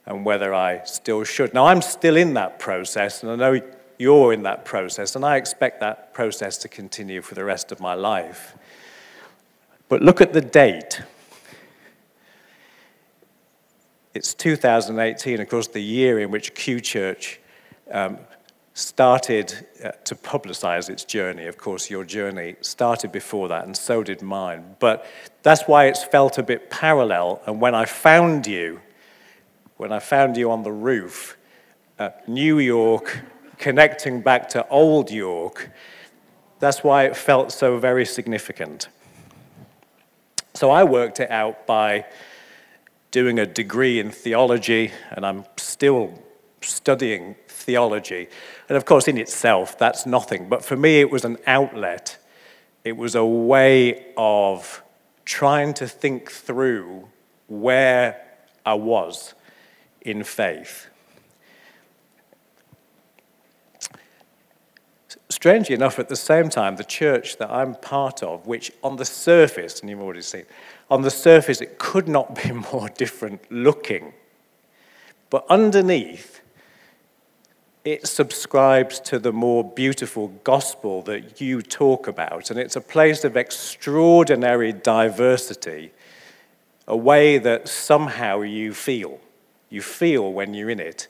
and 0.06 0.24
whether 0.24 0.52
I 0.52 0.82
still 0.84 1.22
should. 1.22 1.54
Now, 1.54 1.66
I'm 1.66 1.82
still 1.82 2.16
in 2.16 2.34
that 2.34 2.58
process, 2.58 3.22
and 3.22 3.30
I 3.30 3.36
know 3.36 3.60
you're 3.96 4.32
in 4.32 4.42
that 4.42 4.64
process, 4.64 5.14
and 5.14 5.24
I 5.24 5.36
expect 5.36 5.78
that 5.80 6.14
process 6.14 6.58
to 6.58 6.68
continue 6.68 7.22
for 7.22 7.36
the 7.36 7.44
rest 7.44 7.70
of 7.70 7.78
my 7.78 7.94
life. 7.94 8.56
But 9.88 10.02
look 10.02 10.20
at 10.20 10.32
the 10.32 10.40
date. 10.40 11.00
It's 14.18 14.34
2018, 14.34 15.40
of 15.40 15.48
course, 15.48 15.68
the 15.68 15.80
year 15.80 16.18
in 16.18 16.32
which 16.32 16.52
Q 16.56 16.80
Church 16.80 17.38
um, 17.88 18.18
started 18.74 19.64
uh, 19.84 19.92
to 20.02 20.16
publicize 20.16 20.90
its 20.90 21.04
journey. 21.04 21.46
Of 21.46 21.56
course, 21.56 21.88
your 21.88 22.02
journey 22.02 22.56
started 22.60 23.12
before 23.12 23.46
that, 23.46 23.64
and 23.64 23.76
so 23.76 24.02
did 24.02 24.20
mine. 24.20 24.74
But 24.80 25.06
that's 25.44 25.68
why 25.68 25.86
it's 25.86 26.02
felt 26.02 26.36
a 26.36 26.42
bit 26.42 26.68
parallel. 26.68 27.40
And 27.46 27.60
when 27.60 27.76
I 27.76 27.84
found 27.84 28.48
you, 28.48 28.80
when 29.76 29.92
I 29.92 30.00
found 30.00 30.36
you 30.36 30.50
on 30.50 30.64
the 30.64 30.72
roof, 30.72 31.38
uh, 32.00 32.10
New 32.26 32.58
York, 32.58 33.20
connecting 33.56 34.20
back 34.20 34.48
to 34.48 34.66
Old 34.66 35.12
York, 35.12 35.70
that's 36.58 36.82
why 36.82 37.04
it 37.04 37.16
felt 37.16 37.52
so 37.52 37.78
very 37.78 38.04
significant. 38.04 38.88
So 40.54 40.72
I 40.72 40.82
worked 40.82 41.20
it 41.20 41.30
out 41.30 41.68
by 41.68 42.04
doing 43.10 43.38
a 43.38 43.46
degree 43.46 43.98
in 43.98 44.10
theology, 44.10 44.92
and 45.10 45.24
I'm 45.24 45.44
still 45.56 46.22
studying 46.60 47.36
theology. 47.46 48.28
And 48.68 48.76
of 48.76 48.84
course, 48.84 49.08
in 49.08 49.18
itself, 49.18 49.78
that's 49.78 50.06
nothing. 50.06 50.48
But 50.48 50.64
for 50.64 50.76
me, 50.76 51.00
it 51.00 51.10
was 51.10 51.24
an 51.24 51.38
outlet. 51.46 52.18
It 52.84 52.96
was 52.96 53.14
a 53.14 53.24
way 53.24 54.12
of 54.16 54.82
trying 55.24 55.74
to 55.74 55.86
think 55.86 56.30
through 56.30 57.08
where 57.46 58.24
I 58.64 58.74
was 58.74 59.34
in 60.02 60.24
faith. 60.24 60.88
Strangely 65.30 65.74
enough, 65.74 65.98
at 65.98 66.08
the 66.08 66.16
same 66.16 66.48
time, 66.48 66.76
the 66.76 66.84
church 66.84 67.36
that 67.38 67.50
I'm 67.50 67.74
part 67.74 68.22
of, 68.22 68.46
which 68.46 68.72
on 68.82 68.96
the 68.96 69.04
surface, 69.04 69.80
and 69.80 69.88
you've 69.88 70.00
already 70.00 70.22
seen, 70.22 70.44
on 70.90 71.02
the 71.02 71.10
surface, 71.10 71.60
it 71.60 71.78
could 71.78 72.08
not 72.08 72.42
be 72.42 72.52
more 72.72 72.88
different 72.88 73.50
looking. 73.50 74.14
But 75.30 75.44
underneath, 75.48 76.40
it 77.84 78.06
subscribes 78.06 79.00
to 79.00 79.18
the 79.18 79.32
more 79.32 79.64
beautiful 79.64 80.28
gospel 80.44 81.02
that 81.02 81.40
you 81.40 81.62
talk 81.62 82.06
about. 82.06 82.50
And 82.50 82.58
it's 82.58 82.76
a 82.76 82.80
place 82.80 83.24
of 83.24 83.36
extraordinary 83.36 84.72
diversity, 84.72 85.92
a 86.86 86.96
way 86.96 87.38
that 87.38 87.68
somehow 87.68 88.40
you 88.42 88.74
feel. 88.74 89.20
You 89.70 89.82
feel 89.82 90.32
when 90.32 90.54
you're 90.54 90.70
in 90.70 90.80
it. 90.80 91.08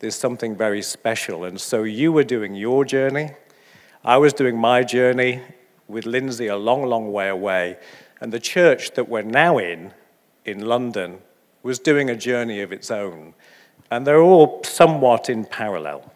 There's 0.00 0.14
something 0.14 0.56
very 0.56 0.82
special. 0.82 1.44
And 1.44 1.60
so 1.60 1.84
you 1.84 2.12
were 2.12 2.24
doing 2.24 2.54
your 2.54 2.84
journey. 2.84 3.30
I 4.04 4.16
was 4.16 4.32
doing 4.32 4.56
my 4.56 4.82
journey 4.82 5.42
with 5.88 6.06
Lindsay 6.06 6.46
a 6.46 6.56
long, 6.56 6.86
long 6.86 7.12
way 7.12 7.28
away. 7.28 7.76
And 8.20 8.32
the 8.32 8.40
church 8.40 8.92
that 8.92 9.08
we're 9.08 9.22
now 9.22 9.58
in, 9.58 9.92
in 10.44 10.66
London, 10.66 11.20
was 11.62 11.78
doing 11.78 12.10
a 12.10 12.16
journey 12.16 12.60
of 12.60 12.72
its 12.72 12.90
own. 12.90 13.34
And 13.90 14.06
they're 14.06 14.22
all 14.22 14.62
somewhat 14.62 15.28
in 15.28 15.44
parallel. 15.44 16.12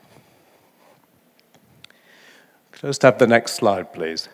Just 2.73 3.03
have 3.03 3.19
the 3.19 3.27
next 3.27 3.55
slide, 3.55 3.93
please. 3.93 4.29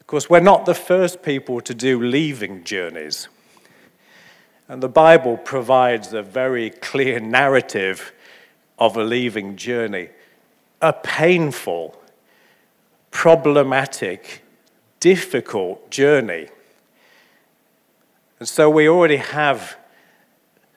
Of 0.00 0.06
course, 0.06 0.30
we're 0.30 0.38
not 0.38 0.66
the 0.66 0.74
first 0.74 1.22
people 1.22 1.60
to 1.62 1.74
do 1.74 2.00
leaving 2.00 2.62
journeys. 2.62 3.28
And 4.68 4.82
the 4.82 4.88
Bible 4.88 5.36
provides 5.36 6.12
a 6.12 6.22
very 6.22 6.70
clear 6.70 7.18
narrative 7.18 8.12
of 8.78 8.96
a 8.96 9.02
leaving 9.02 9.56
journey. 9.56 10.10
A 10.80 10.92
painful, 10.92 12.00
problematic, 13.10 14.44
difficult 15.06 15.88
journey. 15.88 16.48
And 18.40 18.48
so 18.48 18.68
we 18.68 18.88
already 18.88 19.18
have 19.18 19.76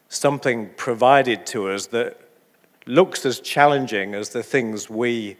something 0.07 0.69
provided 0.77 1.48
to 1.48 1.67
us 1.69 1.88
that 1.88 2.15
looks 2.86 3.25
as 3.25 3.39
challenging 3.39 4.13
as 4.13 4.29
the 4.29 4.43
things 4.43 4.88
we 4.88 5.36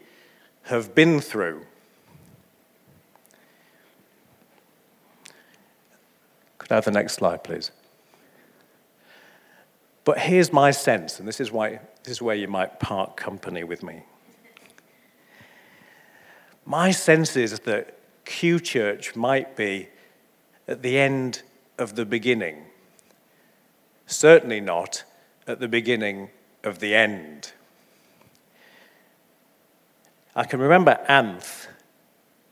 have 0.62 0.92
been 0.92 1.20
through. 1.20 1.64
Could 6.58 6.72
I 6.72 6.74
have 6.74 6.84
the 6.84 6.90
next 6.90 7.12
slide, 7.12 7.44
please? 7.44 7.70
But 10.02 10.18
here's 10.18 10.52
my 10.52 10.72
sense, 10.72 11.20
and 11.20 11.28
this 11.28 11.38
is, 11.38 11.52
why, 11.52 11.78
this 12.02 12.10
is 12.14 12.20
where 12.20 12.34
you 12.34 12.48
might 12.48 12.80
part 12.80 13.16
company 13.16 13.62
with 13.62 13.84
me. 13.84 14.02
My 16.66 16.90
sense 16.90 17.36
is 17.36 17.60
that 17.60 17.99
Q 18.24 18.60
Church 18.60 19.16
might 19.16 19.56
be 19.56 19.88
at 20.68 20.82
the 20.82 20.98
end 20.98 21.42
of 21.78 21.96
the 21.96 22.04
beginning. 22.04 22.64
Certainly 24.06 24.60
not 24.60 25.04
at 25.46 25.60
the 25.60 25.68
beginning 25.68 26.30
of 26.62 26.78
the 26.78 26.94
end. 26.94 27.52
I 30.36 30.44
can 30.44 30.60
remember 30.60 30.98
Anth 31.08 31.66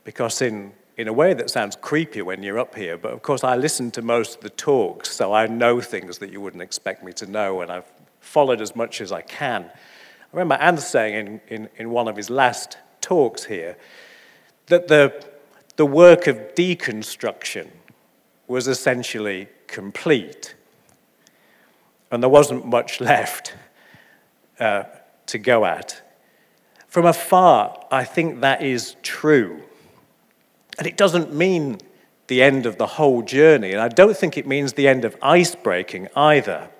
because, 0.04 0.42
in, 0.42 0.72
in 0.96 1.06
a 1.06 1.12
way 1.12 1.32
that 1.34 1.50
sounds 1.50 1.76
creepy 1.76 2.22
when 2.22 2.42
you're 2.42 2.58
up 2.58 2.74
here, 2.74 2.96
but 2.96 3.12
of 3.12 3.22
course, 3.22 3.44
I 3.44 3.56
listen 3.56 3.90
to 3.92 4.02
most 4.02 4.36
of 4.36 4.42
the 4.42 4.50
talks, 4.50 5.10
so 5.12 5.32
I 5.32 5.46
know 5.46 5.80
things 5.80 6.18
that 6.18 6.32
you 6.32 6.40
wouldn't 6.40 6.62
expect 6.62 7.04
me 7.04 7.12
to 7.14 7.26
know, 7.26 7.60
and 7.60 7.70
I've 7.70 7.90
followed 8.20 8.60
as 8.60 8.74
much 8.74 9.00
as 9.00 9.12
I 9.12 9.22
can. 9.22 9.64
I 9.64 10.36
remember 10.36 10.56
Anth 10.62 10.80
saying 10.80 11.14
in, 11.14 11.40
in, 11.48 11.68
in 11.76 11.90
one 11.90 12.08
of 12.08 12.16
his 12.16 12.30
last 12.30 12.78
talks 13.00 13.44
here 13.44 13.76
that 14.66 14.88
the, 14.88 15.24
the 15.78 15.86
work 15.86 16.26
of 16.26 16.36
deconstruction 16.56 17.68
was 18.48 18.66
essentially 18.66 19.46
complete, 19.68 20.56
and 22.10 22.20
there 22.20 22.28
wasn't 22.28 22.66
much 22.66 23.00
left 23.12 23.54
uh, 24.58 24.82
to 25.26 25.38
go 25.38 25.64
at. 25.64 26.02
From 26.88 27.06
afar, 27.06 27.86
I 27.92 28.02
think 28.02 28.40
that 28.40 28.60
is 28.60 28.96
true. 29.04 29.62
And 30.78 30.86
it 30.86 30.96
doesn't 30.96 31.32
mean 31.32 31.78
the 32.26 32.42
end 32.42 32.66
of 32.66 32.76
the 32.76 32.86
whole 32.86 33.22
journey, 33.22 33.70
and 33.70 33.80
I 33.80 33.88
don't 33.88 34.16
think 34.16 34.36
it 34.36 34.48
means 34.48 34.72
the 34.72 34.88
end 34.88 35.04
of 35.04 35.16
ice 35.22 35.54
breaking 35.54 36.08
either. 36.16 36.70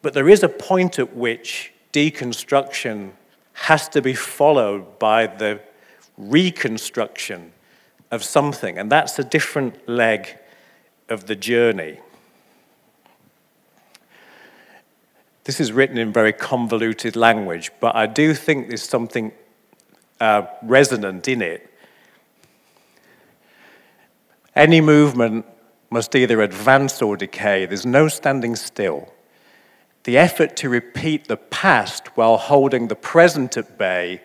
But 0.00 0.14
there 0.14 0.28
is 0.28 0.42
a 0.42 0.48
point 0.48 0.98
at 0.98 1.14
which 1.14 1.74
deconstruction 1.92 3.10
has 3.52 3.90
to 3.90 4.00
be 4.00 4.14
followed 4.14 4.98
by 4.98 5.26
the 5.26 5.60
reconstruction 6.16 7.52
of 8.10 8.22
something, 8.22 8.78
and 8.78 8.90
that's 8.90 9.18
a 9.18 9.24
different 9.24 9.88
leg 9.88 10.38
of 11.08 11.26
the 11.26 11.36
journey. 11.36 11.98
This 15.44 15.60
is 15.60 15.72
written 15.72 15.98
in 15.98 16.12
very 16.12 16.32
convoluted 16.32 17.14
language, 17.14 17.70
but 17.80 17.94
I 17.94 18.06
do 18.06 18.34
think 18.34 18.68
there's 18.68 18.82
something 18.82 19.32
uh, 20.20 20.46
resonant 20.62 21.28
in 21.28 21.42
it. 21.42 21.72
Any 24.54 24.80
movement 24.80 25.46
must 25.90 26.14
either 26.14 26.40
advance 26.40 27.00
or 27.00 27.16
decay. 27.16 27.66
There's 27.66 27.86
no 27.86 28.08
standing 28.08 28.56
still. 28.56 29.12
The 30.04 30.18
effort 30.18 30.56
to 30.56 30.68
repeat 30.68 31.28
the 31.28 31.36
past 31.36 32.16
while 32.16 32.38
holding 32.38 32.88
the 32.88 32.96
present 32.96 33.56
at 33.56 33.76
bay 33.76 34.22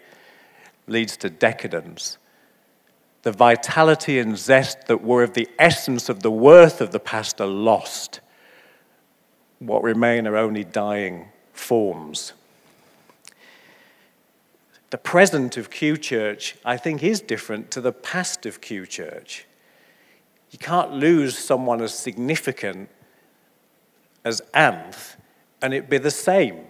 leads 0.88 1.18
to 1.18 1.30
decadence. 1.30 2.18
The 3.24 3.32
vitality 3.32 4.20
and 4.20 4.38
zest 4.38 4.88
that 4.88 5.04
were 5.04 5.24
of 5.24 5.34
the 5.34 5.48
essence 5.60 6.10
of 6.10 6.22
the 6.22 6.32
worth 6.32 6.82
of 6.82 6.92
the 6.92 7.00
past 7.00 7.40
are 7.40 7.48
lost 7.48 8.20
what 9.62 9.84
remain 9.84 10.26
are 10.26 10.38
only 10.38 10.64
dying 10.64 11.28
forms. 11.54 12.34
The 14.90 14.98
present 14.98 15.56
of 15.56 15.70
Q 15.70 15.98
Church, 15.98 16.56
I 16.66 16.78
think, 16.78 17.04
is 17.04 17.22
different 17.22 17.70
to 17.72 17.82
the 17.82 17.94
past 17.94 18.46
of 18.46 18.60
Q 18.60 18.88
Church. 18.88 19.46
You 20.50 20.58
can't 20.58 20.92
lose 20.94 21.38
someone 21.38 21.82
as 21.82 21.94
significant 21.94 22.90
as 24.26 24.42
Anth 24.54 25.16
and 25.62 25.74
it 25.74 25.90
be 25.90 26.00
the 26.00 26.12
same. 26.12 26.66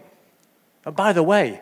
And 0.86 0.96
by 0.96 1.14
the 1.14 1.24
way, 1.24 1.62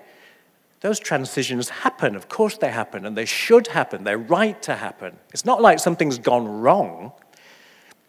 those 0.81 0.99
transitions 0.99 1.69
happen. 1.69 2.15
Of 2.15 2.29
course 2.29 2.57
they 2.57 2.71
happen, 2.71 3.05
and 3.05 3.17
they 3.17 3.25
should 3.25 3.67
happen. 3.67 4.03
They're 4.03 4.17
right 4.17 4.61
to 4.63 4.75
happen. 4.75 5.17
It's 5.33 5.45
not 5.45 5.61
like 5.61 5.79
something's 5.79 6.17
gone 6.17 6.47
wrong. 6.47 7.11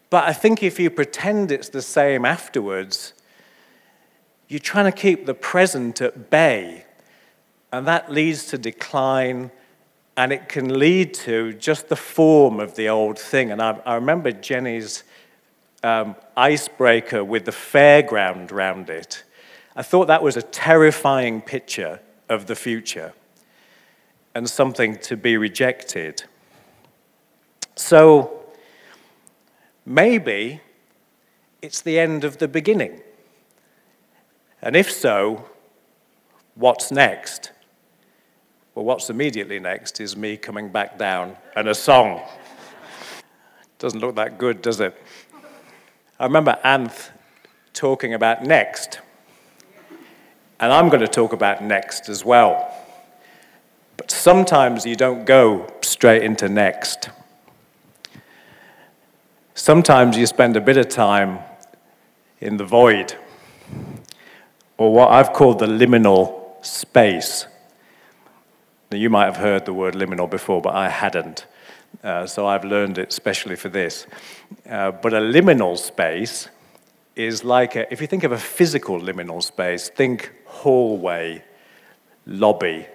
But 0.09 0.25
I 0.25 0.33
think 0.33 0.63
if 0.63 0.79
you 0.79 0.89
pretend 0.89 1.51
it's 1.51 1.69
the 1.69 1.81
same 1.81 2.25
afterwards, 2.25 3.13
you're 4.47 4.59
trying 4.59 4.91
to 4.91 4.97
keep 4.97 5.25
the 5.25 5.33
present 5.33 6.01
at 6.01 6.29
bay. 6.29 6.85
And 7.71 7.87
that 7.87 8.11
leads 8.11 8.45
to 8.47 8.57
decline 8.57 9.51
and 10.17 10.33
it 10.33 10.49
can 10.49 10.77
lead 10.77 11.13
to 11.13 11.53
just 11.53 11.87
the 11.87 11.95
form 11.95 12.59
of 12.59 12.75
the 12.75 12.89
old 12.89 13.17
thing. 13.17 13.51
And 13.51 13.61
I, 13.61 13.79
I 13.85 13.95
remember 13.95 14.31
Jenny's 14.33 15.05
um, 15.83 16.17
icebreaker 16.35 17.23
with 17.23 17.45
the 17.45 17.51
fairground 17.51 18.51
round 18.51 18.89
it. 18.89 19.23
I 19.73 19.83
thought 19.83 20.07
that 20.07 20.21
was 20.21 20.35
a 20.35 20.41
terrifying 20.41 21.41
picture 21.41 22.01
of 22.31 22.45
the 22.45 22.55
future 22.55 23.13
and 24.33 24.49
something 24.49 24.97
to 24.97 25.17
be 25.17 25.35
rejected. 25.35 26.23
So 27.75 28.45
maybe 29.85 30.61
it's 31.61 31.81
the 31.81 31.99
end 31.99 32.23
of 32.23 32.37
the 32.37 32.47
beginning. 32.47 33.01
And 34.61 34.75
if 34.75 34.89
so, 34.89 35.49
what's 36.55 36.91
next? 36.91 37.51
Well, 38.75 38.85
what's 38.85 39.09
immediately 39.09 39.59
next 39.59 39.99
is 39.99 40.15
me 40.15 40.37
coming 40.37 40.69
back 40.69 40.97
down 40.97 41.35
and 41.57 41.67
a 41.67 41.75
song. 41.75 42.21
Doesn't 43.77 43.99
look 43.99 44.15
that 44.15 44.37
good, 44.37 44.61
does 44.61 44.79
it? 44.79 44.95
I 46.17 46.23
remember 46.25 46.57
Anth 46.63 47.09
talking 47.73 48.13
about 48.13 48.43
next. 48.43 49.01
And 50.61 50.71
I'm 50.71 50.89
going 50.89 51.01
to 51.01 51.07
talk 51.07 51.33
about 51.33 51.63
next 51.63 52.07
as 52.07 52.23
well. 52.23 52.71
But 53.97 54.11
sometimes 54.11 54.85
you 54.85 54.95
don't 54.95 55.25
go 55.25 55.67
straight 55.81 56.21
into 56.21 56.47
next. 56.47 57.09
Sometimes 59.55 60.17
you 60.17 60.27
spend 60.27 60.55
a 60.55 60.61
bit 60.61 60.77
of 60.77 60.87
time 60.87 61.39
in 62.39 62.57
the 62.57 62.63
void, 62.63 63.15
or 64.77 64.93
what 64.93 65.09
I've 65.09 65.33
called 65.33 65.59
the 65.59 65.65
liminal 65.67 66.63
space. 66.63 67.47
Now, 68.91 68.97
you 68.97 69.09
might 69.09 69.25
have 69.25 69.37
heard 69.37 69.65
the 69.65 69.73
word 69.73 69.95
liminal 69.95 70.29
before, 70.29 70.61
but 70.61 70.75
I 70.75 70.89
hadn't. 70.89 71.47
Uh, 72.03 72.27
so 72.27 72.47
I've 72.47 72.65
learned 72.65 72.97
it 72.97 73.11
specially 73.13 73.55
for 73.55 73.69
this. 73.69 74.05
Uh, 74.69 74.91
but 74.91 75.13
a 75.13 75.19
liminal 75.19 75.77
space 75.77 76.49
is 77.15 77.43
like 77.43 77.75
a, 77.75 77.91
if 77.91 78.01
you 78.01 78.07
think 78.07 78.23
of 78.23 78.31
a 78.31 78.37
physical 78.37 78.99
liminal 78.99 79.43
space, 79.43 79.89
think 79.89 80.31
hallway, 80.45 81.43
lobby, 82.25 82.85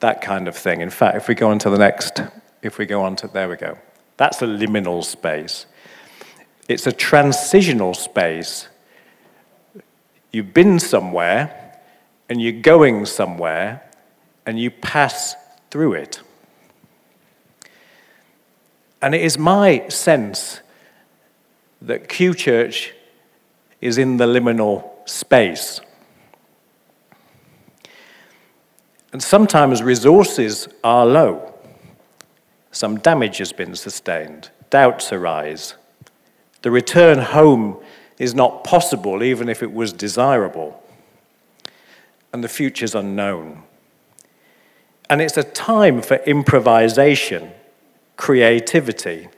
that 0.00 0.20
kind 0.20 0.48
of 0.48 0.56
thing. 0.56 0.80
In 0.80 0.90
fact, 0.90 1.16
if 1.16 1.28
we 1.28 1.34
go 1.34 1.50
on 1.50 1.58
to 1.60 1.70
the 1.70 1.78
next, 1.78 2.22
if 2.62 2.78
we 2.78 2.86
go 2.86 3.02
on 3.02 3.16
to, 3.16 3.28
there 3.28 3.48
we 3.48 3.56
go. 3.56 3.78
That's 4.16 4.42
a 4.42 4.46
liminal 4.46 5.04
space. 5.04 5.66
It's 6.68 6.86
a 6.86 6.92
transitional 6.92 7.94
space. 7.94 8.68
You've 10.32 10.54
been 10.54 10.78
somewhere 10.78 11.78
and 12.28 12.40
you're 12.40 12.52
going 12.52 13.06
somewhere 13.06 13.90
and 14.46 14.58
you 14.58 14.70
pass 14.70 15.34
through 15.70 15.94
it. 15.94 16.20
And 19.02 19.14
it 19.14 19.22
is 19.22 19.38
my 19.38 19.88
sense 19.88 20.60
that 21.82 22.08
Q 22.08 22.34
Church 22.34 22.94
is 23.80 23.98
in 23.98 24.16
the 24.16 24.26
liminal 24.26 24.90
space. 25.08 25.80
And 29.12 29.22
sometimes 29.22 29.82
resources 29.82 30.68
are 30.84 31.04
low. 31.04 31.54
Some 32.70 32.98
damage 32.98 33.38
has 33.38 33.52
been 33.52 33.74
sustained, 33.74 34.50
doubts 34.70 35.12
arise. 35.12 35.74
The 36.62 36.70
return 36.70 37.18
home 37.18 37.78
is 38.18 38.34
not 38.34 38.64
possible, 38.64 39.22
even 39.22 39.48
if 39.48 39.62
it 39.62 39.72
was 39.72 39.92
desirable. 39.92 40.80
And 42.32 42.44
the 42.44 42.48
future's 42.48 42.94
unknown. 42.94 43.64
And 45.08 45.20
it's 45.20 45.36
a 45.36 45.42
time 45.42 46.02
for 46.02 46.16
improvisation 46.18 47.52
creativity, 48.20 49.28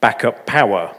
backup 0.00 0.44
power, 0.44 0.96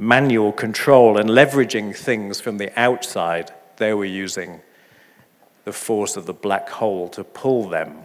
manual 0.00 0.50
control, 0.50 1.18
and 1.18 1.28
leveraging 1.28 1.94
things 1.94 2.40
from 2.40 2.56
the 2.56 2.72
outside. 2.80 3.52
They 3.76 3.92
were 3.92 4.06
using 4.06 4.62
the 5.64 5.72
force 5.72 6.16
of 6.16 6.24
the 6.24 6.32
black 6.32 6.70
hole 6.70 7.08
to 7.10 7.22
pull 7.22 7.68
them. 7.68 7.98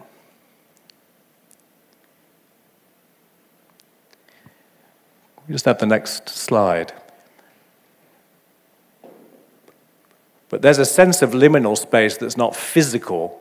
We 5.48 5.52
just 5.52 5.64
have 5.64 5.78
the 5.78 5.86
next 5.86 6.28
slide. 6.28 6.92
But 10.50 10.60
there's 10.60 10.78
a 10.78 10.84
sense 10.84 11.22
of 11.22 11.30
liminal 11.30 11.78
space 11.78 12.18
that's 12.18 12.36
not 12.36 12.54
physical. 12.54 13.40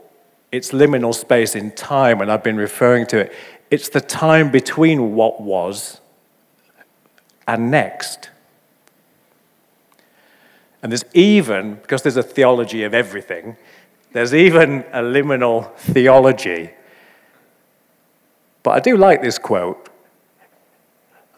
It's 0.52 0.72
liminal 0.72 1.14
space 1.14 1.56
in 1.56 1.72
time, 1.72 2.22
and 2.22 2.32
I've 2.32 2.44
been 2.44 2.58
referring 2.58 3.06
to 3.08 3.20
it. 3.20 3.34
It's 3.70 3.90
the 3.90 4.02
time 4.02 4.50
between 4.50 5.14
what 5.14 5.42
was 5.42 6.00
and 7.48 7.70
next. 7.70 8.30
And 10.86 10.92
there's 10.92 11.06
even, 11.16 11.78
because 11.82 12.04
there's 12.04 12.16
a 12.16 12.22
theology 12.22 12.84
of 12.84 12.94
everything, 12.94 13.58
there's 14.14 14.36
even 14.36 14.86
a 14.94 15.02
liminal 15.02 15.76
theology. 15.78 16.70
But 18.62 18.70
I 18.70 18.80
do 18.82 18.96
like 18.96 19.24
this 19.24 19.40
quote 19.40 19.90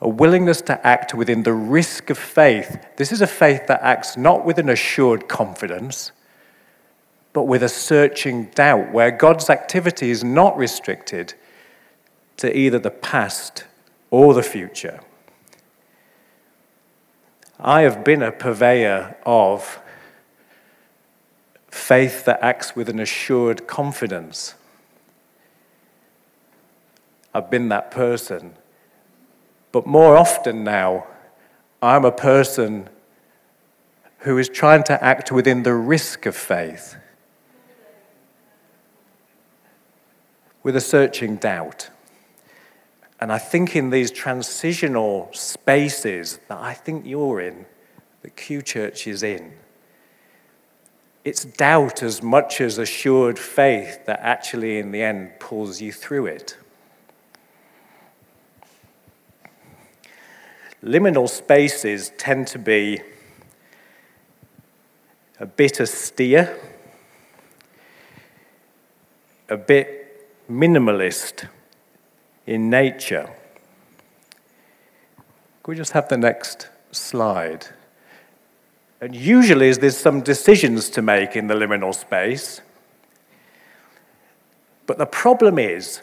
a 0.01 0.09
willingness 0.09 0.59
to 0.63 0.85
act 0.85 1.13
within 1.13 1.43
the 1.43 1.53
risk 1.53 2.09
of 2.09 2.17
faith. 2.17 2.85
This 2.97 3.13
is 3.13 3.21
a 3.21 3.25
faith 3.25 3.67
that 3.67 3.81
acts 3.83 4.17
not 4.17 4.43
with 4.43 4.59
an 4.59 4.67
assured 4.67 5.29
confidence, 5.29 6.11
but 7.31 7.43
with 7.43 7.63
a 7.63 7.69
searching 7.69 8.47
doubt, 8.47 8.91
where 8.91 9.11
God's 9.11 9.49
activity 9.49 10.09
is 10.09 10.25
not 10.25 10.57
restricted 10.57 11.35
to 12.35 12.53
either 12.53 12.79
the 12.79 12.91
past 12.91 13.63
or 14.11 14.33
the 14.33 14.43
future. 14.43 14.99
I 17.59 17.81
have 17.81 18.03
been 18.03 18.21
a 18.21 18.31
purveyor 18.31 19.15
of 19.25 19.79
faith 21.69 22.25
that 22.25 22.41
acts 22.41 22.75
with 22.75 22.89
an 22.89 22.99
assured 22.99 23.67
confidence. 23.67 24.55
I've 27.33 27.49
been 27.49 27.69
that 27.69 27.91
person. 27.91 28.53
But 29.71 29.85
more 29.85 30.17
often 30.17 30.63
now, 30.63 31.07
I'm 31.81 32.05
a 32.05 32.11
person 32.11 32.89
who 34.19 34.37
is 34.37 34.49
trying 34.49 34.83
to 34.83 35.03
act 35.03 35.31
within 35.31 35.63
the 35.63 35.73
risk 35.73 36.25
of 36.25 36.35
faith, 36.35 36.95
with 40.63 40.75
a 40.75 40.81
searching 40.81 41.35
doubt. 41.35 41.89
And 43.19 43.31
I 43.31 43.39
think 43.39 43.75
in 43.75 43.89
these 43.89 44.11
transitional 44.11 45.29
spaces 45.33 46.39
that 46.47 46.59
I 46.59 46.73
think 46.73 47.05
you're 47.05 47.41
in, 47.41 47.65
that 48.21 48.35
Q 48.35 48.61
Church 48.61 49.07
is 49.07 49.23
in, 49.23 49.53
it's 51.25 51.43
doubt 51.43 52.03
as 52.03 52.21
much 52.21 52.61
as 52.61 52.77
assured 52.77 53.37
faith 53.39 54.05
that 54.05 54.19
actually 54.21 54.77
in 54.77 54.91
the 54.91 55.01
end 55.01 55.31
pulls 55.39 55.81
you 55.81 55.91
through 55.91 56.27
it. 56.27 56.57
Liminal 60.83 61.27
spaces 61.27 62.11
tend 62.17 62.47
to 62.47 62.59
be 62.59 63.01
a 65.39 65.45
bit 65.45 65.81
austere, 65.81 66.57
a 69.49 69.57
bit 69.57 70.49
minimalist 70.49 71.47
in 72.47 72.69
nature. 72.69 73.29
Could 75.61 75.71
we 75.71 75.75
just 75.75 75.91
have 75.91 76.07
the 76.07 76.17
next 76.17 76.69
slide? 76.91 77.67
And 79.01 79.15
usually, 79.15 79.71
there's 79.73 79.97
some 79.97 80.21
decisions 80.21 80.89
to 80.91 81.01
make 81.01 81.35
in 81.35 81.47
the 81.47 81.53
liminal 81.53 81.93
space. 81.93 82.61
But 84.87 84.97
the 84.97 85.05
problem 85.05 85.59
is, 85.59 86.01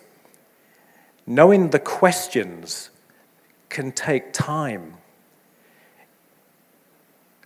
knowing 1.26 1.70
the 1.70 1.78
questions 1.78 2.90
can 3.70 3.90
take 3.90 4.32
time, 4.32 4.98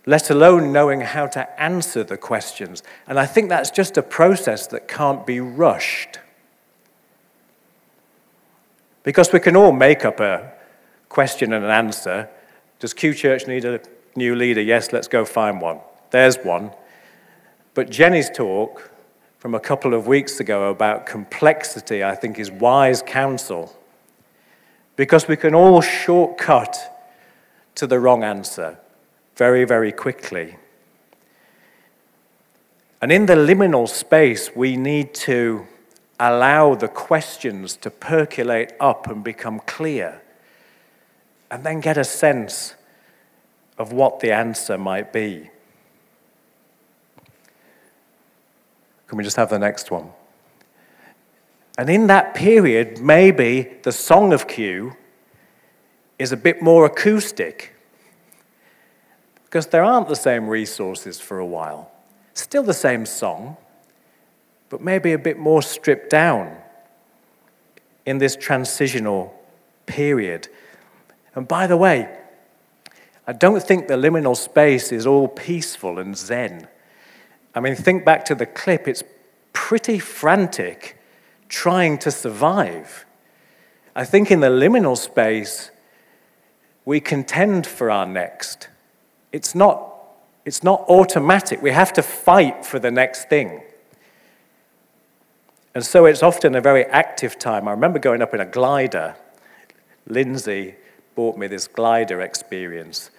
let 0.05 0.29
alone 0.29 0.71
knowing 0.71 1.01
how 1.01 1.25
to 1.27 1.61
answer 1.61 2.03
the 2.03 2.17
questions. 2.17 2.83
And 3.07 3.17
I 3.17 3.25
think 3.25 3.49
that's 3.49 3.71
just 3.71 3.97
a 3.97 4.03
process 4.03 4.67
that 4.67 4.87
can't 4.87 5.25
be 5.25 5.39
rushed. 5.39 6.19
Because 9.09 9.33
we 9.33 9.39
can 9.39 9.55
all 9.55 9.71
make 9.71 10.05
up 10.05 10.19
a 10.19 10.51
question 11.09 11.51
and 11.51 11.65
an 11.65 11.71
answer. 11.71 12.29
Does 12.77 12.93
Q 12.93 13.15
Church 13.15 13.47
need 13.47 13.65
a 13.65 13.81
new 14.15 14.35
leader? 14.35 14.61
Yes, 14.61 14.93
let's 14.93 15.07
go 15.07 15.25
find 15.25 15.59
one. 15.59 15.79
There's 16.11 16.37
one. 16.37 16.69
But 17.73 17.89
Jenny's 17.89 18.29
talk 18.29 18.91
from 19.39 19.55
a 19.55 19.59
couple 19.59 19.95
of 19.95 20.05
weeks 20.05 20.39
ago 20.39 20.69
about 20.69 21.07
complexity, 21.07 22.03
I 22.03 22.13
think, 22.13 22.37
is 22.37 22.51
wise 22.51 23.01
counsel. 23.01 23.75
Because 24.95 25.27
we 25.27 25.35
can 25.35 25.55
all 25.55 25.81
shortcut 25.81 26.77
to 27.73 27.87
the 27.87 27.99
wrong 27.99 28.23
answer 28.23 28.77
very, 29.35 29.65
very 29.65 29.91
quickly. 29.91 30.55
And 33.01 33.11
in 33.11 33.25
the 33.25 33.33
liminal 33.33 33.89
space, 33.89 34.55
we 34.55 34.77
need 34.77 35.15
to 35.15 35.65
allow 36.19 36.75
the 36.75 36.87
questions 36.87 37.75
to 37.77 37.89
percolate 37.89 38.73
up 38.79 39.07
and 39.07 39.23
become 39.23 39.59
clear, 39.61 40.21
and 41.49 41.63
then 41.63 41.79
get 41.79 41.97
a 41.97 42.03
sense 42.03 42.75
of 43.77 43.93
what 43.93 44.19
the 44.19 44.31
answer 44.31 44.77
might 44.77 45.13
be. 45.13 45.49
Can 49.07 49.17
we 49.17 49.23
just 49.23 49.37
have 49.37 49.49
the 49.49 49.57
next 49.57 49.89
one? 49.89 50.09
And 51.77 51.89
in 51.89 52.07
that 52.07 52.35
period, 52.35 52.99
maybe 52.99 53.77
the 53.83 53.91
song 53.93 54.33
of 54.33 54.47
Q 54.47 54.95
is 56.19 56.33
a 56.33 56.37
bit 56.37 56.61
more 56.61 56.85
acoustic 56.85 57.73
because 59.45 59.67
there 59.67 59.83
aren't 59.83 60.09
the 60.09 60.15
same 60.15 60.47
resources 60.47 61.19
for 61.19 61.39
a 61.39 61.45
while. 61.45 61.89
Still 62.33 62.61
the 62.61 62.73
same 62.73 63.05
song, 63.05 63.57
but 64.69 64.81
maybe 64.81 65.13
a 65.13 65.17
bit 65.17 65.37
more 65.37 65.61
stripped 65.61 66.09
down 66.09 66.55
in 68.05 68.19
this 68.19 68.35
transitional 68.35 69.33
period. 69.85 70.47
And 71.35 71.47
by 71.47 71.67
the 71.67 71.77
way, 71.77 72.09
I 73.27 73.33
don't 73.33 73.61
think 73.61 73.87
the 73.87 73.95
liminal 73.95 74.35
space 74.35 74.91
is 74.91 75.05
all 75.05 75.27
peaceful 75.27 75.99
and 75.99 76.17
zen. 76.17 76.67
I 77.53 77.59
mean, 77.59 77.75
think 77.75 78.05
back 78.05 78.25
to 78.25 78.35
the 78.35 78.45
clip, 78.45 78.87
it's 78.87 79.03
pretty 79.53 79.99
frantic 79.99 80.97
trying 81.47 81.97
to 81.99 82.11
survive. 82.11 83.05
I 83.95 84.05
think 84.05 84.31
in 84.31 84.39
the 84.39 84.47
liminal 84.47 84.97
space, 84.97 85.71
we 86.85 86.99
contend 86.99 87.67
for 87.67 87.91
our 87.91 88.05
next. 88.05 88.67
It's 89.31 89.53
not, 89.53 89.93
it's 90.45 90.63
not 90.63 90.85
automatic. 90.89 91.61
We 91.61 91.71
have 91.71 91.93
to 91.93 92.01
fight 92.01 92.65
for 92.65 92.79
the 92.79 92.91
next 92.91 93.29
thing. 93.29 93.61
And 95.75 95.85
so 95.85 96.05
it's 96.05 96.23
often 96.23 96.55
a 96.55 96.61
very 96.61 96.85
active 96.85 97.37
time. 97.37 97.67
I 97.67 97.71
remember 97.71 97.99
going 97.99 98.21
up 98.21 98.33
in 98.33 98.39
a 98.39 98.45
glider. 98.45 99.15
Lindsay 100.07 100.75
bought 101.15 101.37
me 101.37 101.47
this 101.47 101.67
glider 101.67 102.21
experience. 102.21 103.11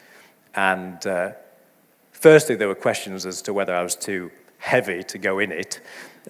And 0.54 1.06
uh, 1.06 1.32
firstly, 2.12 2.56
there 2.56 2.68
were 2.68 2.74
questions 2.74 3.24
as 3.24 3.40
to 3.42 3.52
whether 3.52 3.74
I 3.74 3.82
was 3.82 3.94
too 3.94 4.30
heavy 4.58 5.02
to 5.04 5.18
go 5.18 5.38
in 5.38 5.52
it. 5.52 5.80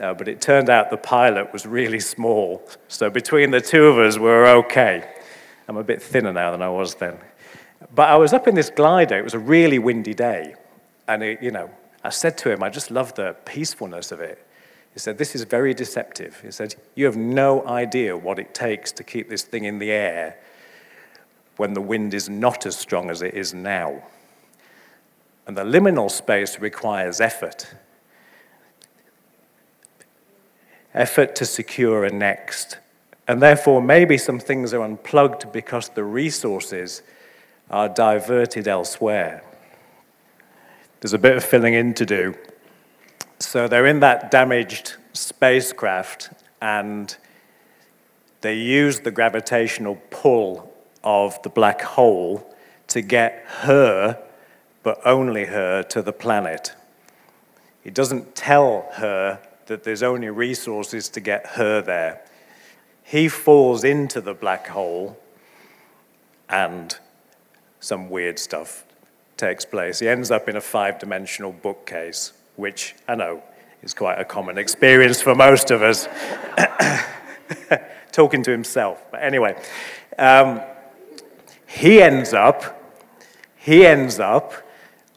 Uh, 0.00 0.14
but 0.14 0.28
it 0.28 0.40
turned 0.40 0.68
out 0.68 0.90
the 0.90 0.96
pilot 0.96 1.52
was 1.52 1.66
really 1.66 2.00
small. 2.00 2.68
So 2.88 3.10
between 3.10 3.50
the 3.50 3.60
two 3.60 3.86
of 3.86 3.98
us, 3.98 4.18
we 4.18 4.24
were 4.24 4.46
okay. 4.46 5.08
I'm 5.68 5.76
a 5.76 5.84
bit 5.84 6.02
thinner 6.02 6.32
now 6.32 6.50
than 6.50 6.62
I 6.62 6.68
was 6.68 6.96
then. 6.96 7.18
But 7.94 8.10
I 8.10 8.16
was 8.16 8.32
up 8.32 8.46
in 8.46 8.54
this 8.54 8.70
glider. 8.70 9.18
It 9.18 9.24
was 9.24 9.34
a 9.34 9.38
really 9.38 9.78
windy 9.78 10.14
day. 10.14 10.54
And, 11.08 11.22
it, 11.22 11.42
you 11.42 11.50
know, 11.50 11.70
I 12.04 12.10
said 12.10 12.36
to 12.38 12.50
him, 12.52 12.62
I 12.62 12.68
just 12.68 12.90
love 12.90 13.14
the 13.14 13.34
peacefulness 13.44 14.12
of 14.12 14.20
it. 14.20 14.46
He 14.92 14.98
said, 14.98 15.18
This 15.18 15.34
is 15.34 15.44
very 15.44 15.74
deceptive. 15.74 16.40
He 16.40 16.50
said, 16.50 16.74
You 16.94 17.06
have 17.06 17.16
no 17.16 17.66
idea 17.66 18.16
what 18.16 18.38
it 18.38 18.54
takes 18.54 18.92
to 18.92 19.04
keep 19.04 19.28
this 19.28 19.42
thing 19.42 19.64
in 19.64 19.78
the 19.78 19.90
air 19.90 20.36
when 21.56 21.74
the 21.74 21.80
wind 21.80 22.14
is 22.14 22.28
not 22.28 22.66
as 22.66 22.76
strong 22.76 23.10
as 23.10 23.22
it 23.22 23.34
is 23.34 23.52
now. 23.52 24.02
And 25.46 25.56
the 25.56 25.64
liminal 25.64 26.10
space 26.10 26.58
requires 26.58 27.20
effort 27.20 27.74
effort 30.94 31.34
to 31.36 31.46
secure 31.46 32.04
a 32.04 32.10
next. 32.10 32.78
And 33.28 33.40
therefore, 33.40 33.80
maybe 33.80 34.18
some 34.18 34.40
things 34.40 34.74
are 34.74 34.82
unplugged 34.82 35.52
because 35.52 35.90
the 35.90 36.04
resources 36.04 37.02
are 37.70 37.88
diverted 37.88 38.66
elsewhere. 38.66 39.44
There's 41.00 41.12
a 41.12 41.18
bit 41.18 41.36
of 41.36 41.44
filling 41.44 41.74
in 41.74 41.94
to 41.94 42.06
do. 42.06 42.34
So 43.50 43.66
they're 43.66 43.86
in 43.86 43.98
that 43.98 44.30
damaged 44.30 44.94
spacecraft 45.12 46.30
and 46.62 47.16
they 48.42 48.54
use 48.54 49.00
the 49.00 49.10
gravitational 49.10 50.00
pull 50.10 50.72
of 51.02 51.42
the 51.42 51.48
black 51.48 51.80
hole 51.80 52.48
to 52.86 53.00
get 53.00 53.44
her, 53.62 54.22
but 54.84 55.04
only 55.04 55.46
her, 55.46 55.82
to 55.82 56.00
the 56.00 56.12
planet. 56.12 56.76
He 57.82 57.90
doesn't 57.90 58.36
tell 58.36 58.88
her 58.92 59.40
that 59.66 59.82
there's 59.82 60.04
only 60.04 60.28
resources 60.28 61.08
to 61.08 61.18
get 61.18 61.44
her 61.58 61.82
there. 61.82 62.20
He 63.02 63.28
falls 63.28 63.82
into 63.82 64.20
the 64.20 64.32
black 64.32 64.68
hole 64.68 65.18
and 66.48 66.96
some 67.80 68.10
weird 68.10 68.38
stuff 68.38 68.84
takes 69.36 69.64
place. 69.64 69.98
He 69.98 70.08
ends 70.08 70.30
up 70.30 70.48
in 70.48 70.54
a 70.54 70.60
five 70.60 71.00
dimensional 71.00 71.50
bookcase, 71.50 72.32
which 72.60 72.94
I 73.08 73.14
know 73.14 73.42
is 73.82 73.94
quite 73.94 74.20
a 74.20 74.24
common 74.24 74.58
experience 74.58 75.20
for 75.20 75.34
most 75.34 75.70
of 75.70 75.82
us. 75.82 76.08
Talking 78.12 78.42
to 78.42 78.50
himself. 78.50 79.04
But 79.10 79.22
anyway, 79.22 79.60
um, 80.18 80.60
he 81.66 82.02
ends 82.02 82.34
up, 82.34 82.82
he 83.56 83.86
ends 83.86 84.20
up 84.20 84.52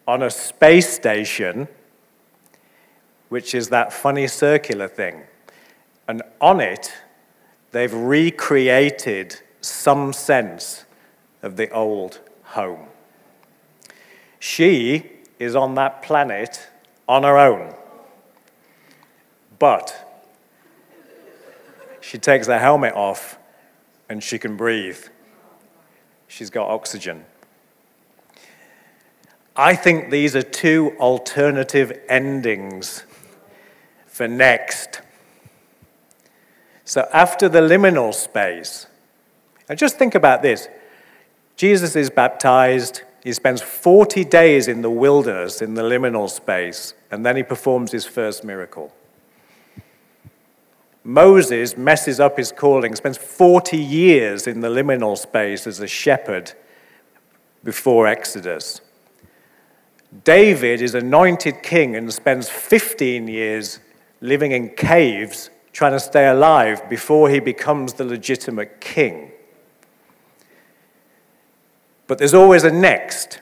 on 0.07 0.23
a 0.23 0.29
space 0.29 0.89
station 0.89 1.67
which 3.33 3.55
is 3.55 3.69
that 3.69 3.91
funny 3.91 4.27
circular 4.27 4.87
thing. 4.87 5.23
And 6.07 6.21
on 6.39 6.61
it, 6.61 6.93
they've 7.71 7.91
recreated 7.91 9.41
some 9.59 10.13
sense 10.13 10.85
of 11.41 11.55
the 11.55 11.67
old 11.71 12.19
home. 12.43 12.89
She 14.37 15.09
is 15.39 15.55
on 15.55 15.73
that 15.73 16.03
planet 16.03 16.67
on 17.07 17.23
her 17.23 17.37
own. 17.37 17.73
But 19.59 19.99
she 22.01 22.17
takes 22.17 22.47
the 22.47 22.59
helmet 22.59 22.93
off 22.93 23.37
and 24.09 24.23
she 24.23 24.37
can 24.37 24.57
breathe. 24.57 24.99
She's 26.27 26.49
got 26.49 26.69
oxygen. 26.69 27.25
I 29.55 29.75
think 29.75 30.09
these 30.09 30.35
are 30.35 30.41
two 30.41 30.95
alternative 30.99 31.97
endings 32.09 33.03
for 34.07 34.27
next. 34.27 35.01
So 36.85 37.07
after 37.13 37.47
the 37.47 37.59
liminal 37.59 38.13
space, 38.13 38.87
and 39.69 39.79
just 39.79 39.97
think 39.97 40.15
about 40.15 40.41
this 40.41 40.67
Jesus 41.55 41.95
is 41.95 42.09
baptized, 42.09 43.03
he 43.23 43.31
spends 43.31 43.61
40 43.61 44.25
days 44.25 44.67
in 44.67 44.81
the 44.81 44.89
wilderness 44.89 45.61
in 45.61 45.75
the 45.75 45.81
liminal 45.81 46.29
space, 46.29 46.93
and 47.09 47.25
then 47.25 47.35
he 47.35 47.43
performs 47.43 47.91
his 47.91 48.05
first 48.05 48.43
miracle. 48.43 48.93
Moses 51.03 51.77
messes 51.77 52.19
up 52.19 52.37
his 52.37 52.51
calling, 52.51 52.95
spends 52.95 53.17
40 53.17 53.77
years 53.77 54.47
in 54.47 54.61
the 54.61 54.69
liminal 54.69 55.17
space 55.17 55.67
as 55.67 55.79
a 55.79 55.87
shepherd 55.87 56.53
before 57.63 58.07
Exodus. 58.07 58.81
David 60.23 60.81
is 60.81 60.95
anointed 60.95 61.63
king 61.63 61.95
and 61.95 62.13
spends 62.13 62.49
15 62.49 63.27
years 63.27 63.79
living 64.21 64.51
in 64.51 64.69
caves 64.69 65.49
trying 65.73 65.91
to 65.91 65.99
stay 65.99 66.27
alive 66.27 66.87
before 66.89 67.29
he 67.29 67.39
becomes 67.39 67.93
the 67.93 68.05
legitimate 68.05 68.79
king. 68.79 69.32
But 72.13 72.19
there's 72.19 72.35
always 72.35 72.63
a 72.63 72.69
next. 72.69 73.39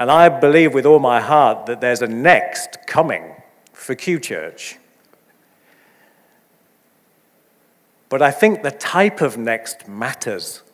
And 0.00 0.10
I 0.10 0.28
believe 0.28 0.74
with 0.74 0.86
all 0.86 0.98
my 0.98 1.20
heart 1.20 1.66
that 1.66 1.80
there's 1.80 2.02
a 2.02 2.08
next 2.08 2.84
coming 2.84 3.36
for 3.72 3.94
Q 3.94 4.18
Church. 4.18 4.76
But 8.08 8.22
I 8.22 8.32
think 8.32 8.64
the 8.64 8.72
type 8.72 9.20
of 9.20 9.38
next 9.38 9.86
matters. 9.86 10.64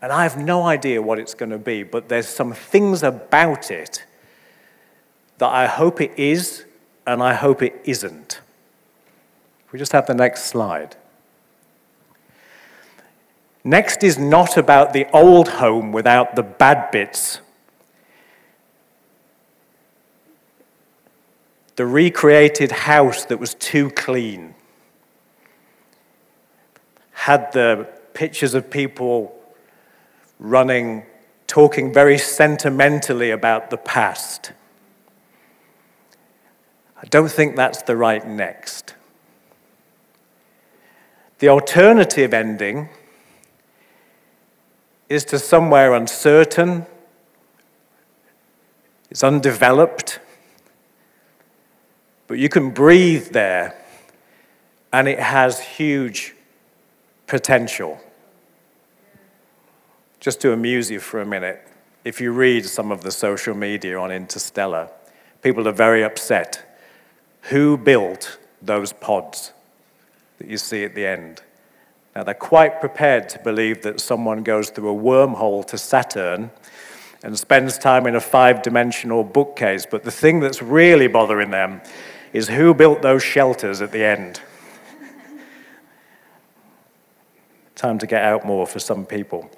And 0.00 0.10
I 0.10 0.22
have 0.22 0.38
no 0.38 0.62
idea 0.62 1.02
what 1.02 1.18
it's 1.18 1.34
going 1.34 1.50
to 1.50 1.58
be, 1.58 1.82
but 1.82 2.08
there's 2.08 2.26
some 2.26 2.54
things 2.54 3.02
about 3.02 3.70
it 3.70 4.06
that 5.36 5.50
I 5.50 5.66
hope 5.66 6.00
it 6.00 6.18
is 6.18 6.64
and 7.06 7.22
I 7.22 7.34
hope 7.34 7.60
it 7.60 7.78
isn't. 7.84 8.40
We 9.70 9.78
just 9.78 9.92
have 9.92 10.06
the 10.06 10.14
next 10.14 10.46
slide. 10.46 10.96
Next 13.64 14.04
is 14.04 14.18
not 14.18 14.58
about 14.58 14.92
the 14.92 15.06
old 15.10 15.48
home 15.48 15.90
without 15.90 16.36
the 16.36 16.42
bad 16.42 16.90
bits. 16.90 17.40
The 21.76 21.86
recreated 21.86 22.70
house 22.70 23.24
that 23.24 23.40
was 23.40 23.54
too 23.54 23.90
clean. 23.90 24.54
Had 27.12 27.52
the 27.52 27.88
pictures 28.12 28.52
of 28.52 28.70
people 28.70 29.34
running, 30.38 31.04
talking 31.46 31.92
very 31.92 32.18
sentimentally 32.18 33.30
about 33.30 33.70
the 33.70 33.78
past. 33.78 34.52
I 37.00 37.06
don't 37.06 37.30
think 37.30 37.56
that's 37.56 37.82
the 37.82 37.96
right 37.96 38.26
next. 38.26 38.94
The 41.38 41.48
alternative 41.48 42.34
ending 42.34 42.90
is 45.14 45.24
to 45.26 45.38
somewhere 45.38 45.94
uncertain, 45.94 46.84
it's 49.10 49.22
undeveloped, 49.22 50.18
but 52.26 52.38
you 52.38 52.48
can 52.48 52.70
breathe 52.70 53.28
there 53.28 53.80
and 54.92 55.06
it 55.06 55.20
has 55.20 55.60
huge 55.60 56.34
potential. 57.28 58.00
Just 60.18 60.40
to 60.40 60.52
amuse 60.52 60.90
you 60.90 60.98
for 60.98 61.20
a 61.20 61.26
minute, 61.26 61.64
if 62.04 62.20
you 62.20 62.32
read 62.32 62.66
some 62.66 62.90
of 62.90 63.02
the 63.02 63.12
social 63.12 63.54
media 63.54 63.96
on 63.96 64.10
Interstellar, 64.10 64.88
people 65.42 65.68
are 65.68 65.72
very 65.72 66.02
upset. 66.02 66.80
Who 67.42 67.76
built 67.76 68.38
those 68.60 68.92
pods 68.92 69.52
that 70.38 70.48
you 70.48 70.58
see 70.58 70.82
at 70.82 70.96
the 70.96 71.06
end? 71.06 71.42
Now, 72.14 72.22
they're 72.22 72.34
quite 72.34 72.80
prepared 72.80 73.28
to 73.30 73.40
believe 73.40 73.82
that 73.82 74.00
someone 74.00 74.44
goes 74.44 74.70
through 74.70 74.88
a 74.88 75.02
wormhole 75.02 75.66
to 75.66 75.76
Saturn 75.76 76.50
and 77.24 77.36
spends 77.36 77.76
time 77.76 78.06
in 78.06 78.14
a 78.14 78.20
five 78.20 78.62
dimensional 78.62 79.24
bookcase, 79.24 79.86
but 79.90 80.04
the 80.04 80.12
thing 80.12 80.38
that's 80.38 80.62
really 80.62 81.08
bothering 81.08 81.50
them 81.50 81.80
is 82.32 82.48
who 82.48 82.74
built 82.74 83.02
those 83.02 83.22
shelters 83.22 83.80
at 83.80 83.90
the 83.90 84.04
end. 84.04 84.40
time 87.74 87.98
to 87.98 88.06
get 88.06 88.22
out 88.22 88.44
more 88.44 88.66
for 88.66 88.78
some 88.78 89.06
people. 89.06 89.50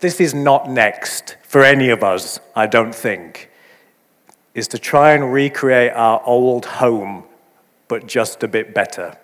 This 0.00 0.20
is 0.20 0.34
not 0.34 0.68
next 0.68 1.36
for 1.42 1.62
any 1.62 1.90
of 1.90 2.02
us, 2.02 2.40
I 2.56 2.66
don't 2.66 2.94
think, 2.94 3.50
is 4.54 4.66
to 4.68 4.78
try 4.78 5.12
and 5.12 5.32
recreate 5.32 5.92
our 5.92 6.22
old 6.24 6.64
home, 6.64 7.24
but 7.86 8.06
just 8.06 8.42
a 8.42 8.48
bit 8.48 8.74
better. 8.74 9.16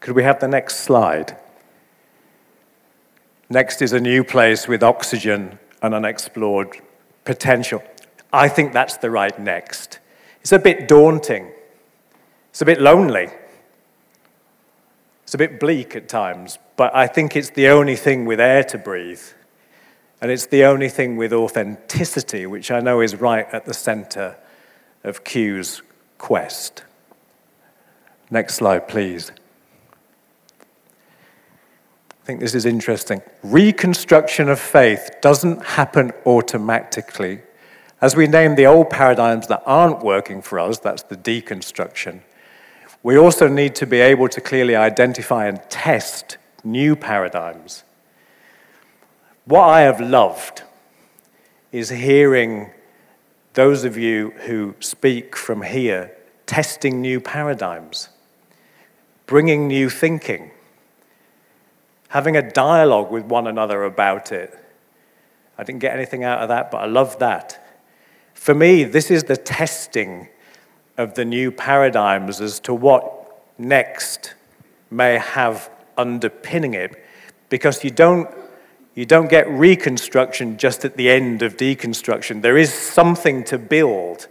Could 0.00 0.14
we 0.14 0.22
have 0.22 0.40
the 0.40 0.48
next 0.48 0.78
slide? 0.80 1.36
Next 3.50 3.80
is 3.82 3.92
a 3.92 4.00
new 4.00 4.24
place 4.24 4.68
with 4.68 4.82
oxygen 4.82 5.58
and 5.82 5.94
unexplored 5.94 6.80
potential. 7.24 7.82
I 8.32 8.48
think 8.48 8.72
that's 8.72 8.98
the 8.98 9.10
right 9.10 9.38
next. 9.38 9.98
It's 10.40 10.52
a 10.52 10.58
bit 10.58 10.86
daunting. 10.86 11.50
It's 12.50 12.60
a 12.60 12.64
bit 12.64 12.80
lonely. 12.80 13.28
It's 15.22 15.34
a 15.34 15.38
bit 15.38 15.60
bleak 15.60 15.94
at 15.94 16.08
times, 16.08 16.58
but 16.76 16.94
I 16.94 17.06
think 17.06 17.36
it's 17.36 17.50
the 17.50 17.68
only 17.68 17.96
thing 17.96 18.24
with 18.24 18.40
air 18.40 18.64
to 18.64 18.78
breathe. 18.78 19.22
And 20.20 20.30
it's 20.30 20.46
the 20.46 20.64
only 20.64 20.88
thing 20.88 21.16
with 21.16 21.32
authenticity, 21.32 22.46
which 22.46 22.70
I 22.70 22.80
know 22.80 23.00
is 23.00 23.16
right 23.16 23.46
at 23.52 23.64
the 23.64 23.74
center 23.74 24.36
of 25.04 25.24
Q's 25.24 25.82
quest. 26.18 26.84
Next 28.30 28.56
slide, 28.56 28.88
please. 28.88 29.32
I 32.28 32.30
think 32.30 32.40
this 32.40 32.54
is 32.54 32.66
interesting. 32.66 33.22
Reconstruction 33.42 34.50
of 34.50 34.60
faith 34.60 35.08
doesn't 35.22 35.64
happen 35.64 36.12
automatically. 36.26 37.40
As 38.02 38.16
we 38.16 38.26
name 38.26 38.54
the 38.54 38.66
old 38.66 38.90
paradigms 38.90 39.46
that 39.46 39.62
aren't 39.64 40.00
working 40.00 40.42
for 40.42 40.60
us, 40.60 40.78
that's 40.78 41.02
the 41.04 41.16
deconstruction, 41.16 42.20
we 43.02 43.16
also 43.16 43.48
need 43.48 43.74
to 43.76 43.86
be 43.86 44.00
able 44.00 44.28
to 44.28 44.42
clearly 44.42 44.76
identify 44.76 45.46
and 45.46 45.62
test 45.70 46.36
new 46.62 46.94
paradigms. 46.94 47.82
What 49.46 49.62
I 49.62 49.80
have 49.80 49.98
loved 49.98 50.64
is 51.72 51.88
hearing 51.88 52.72
those 53.54 53.84
of 53.84 53.96
you 53.96 54.32
who 54.40 54.74
speak 54.80 55.34
from 55.34 55.62
here 55.62 56.14
testing 56.44 57.00
new 57.00 57.22
paradigms, 57.22 58.10
bringing 59.24 59.66
new 59.66 59.88
thinking, 59.88 60.50
having 62.08 62.36
a 62.36 62.50
dialogue 62.50 63.10
with 63.10 63.24
one 63.24 63.46
another 63.46 63.84
about 63.84 64.32
it. 64.32 64.58
I 65.56 65.64
didn't 65.64 65.80
get 65.80 65.94
anything 65.94 66.24
out 66.24 66.40
of 66.40 66.48
that, 66.48 66.70
but 66.70 66.78
I 66.78 66.86
love 66.86 67.18
that. 67.18 67.64
For 68.34 68.54
me, 68.54 68.84
this 68.84 69.10
is 69.10 69.24
the 69.24 69.36
testing 69.36 70.28
of 70.96 71.14
the 71.14 71.24
new 71.24 71.50
paradigms 71.50 72.40
as 72.40 72.60
to 72.60 72.74
what 72.74 73.42
next 73.58 74.34
may 74.90 75.18
have 75.18 75.70
underpinning 75.96 76.74
it, 76.74 77.04
because 77.48 77.84
you 77.84 77.90
don't 77.90 78.28
you 78.94 79.04
don't 79.04 79.30
get 79.30 79.48
reconstruction 79.48 80.56
just 80.56 80.84
at 80.84 80.96
the 80.96 81.08
end 81.08 81.42
of 81.42 81.56
deconstruction. 81.56 82.42
There 82.42 82.56
is 82.56 82.74
something 82.74 83.44
to 83.44 83.56
build 83.56 84.26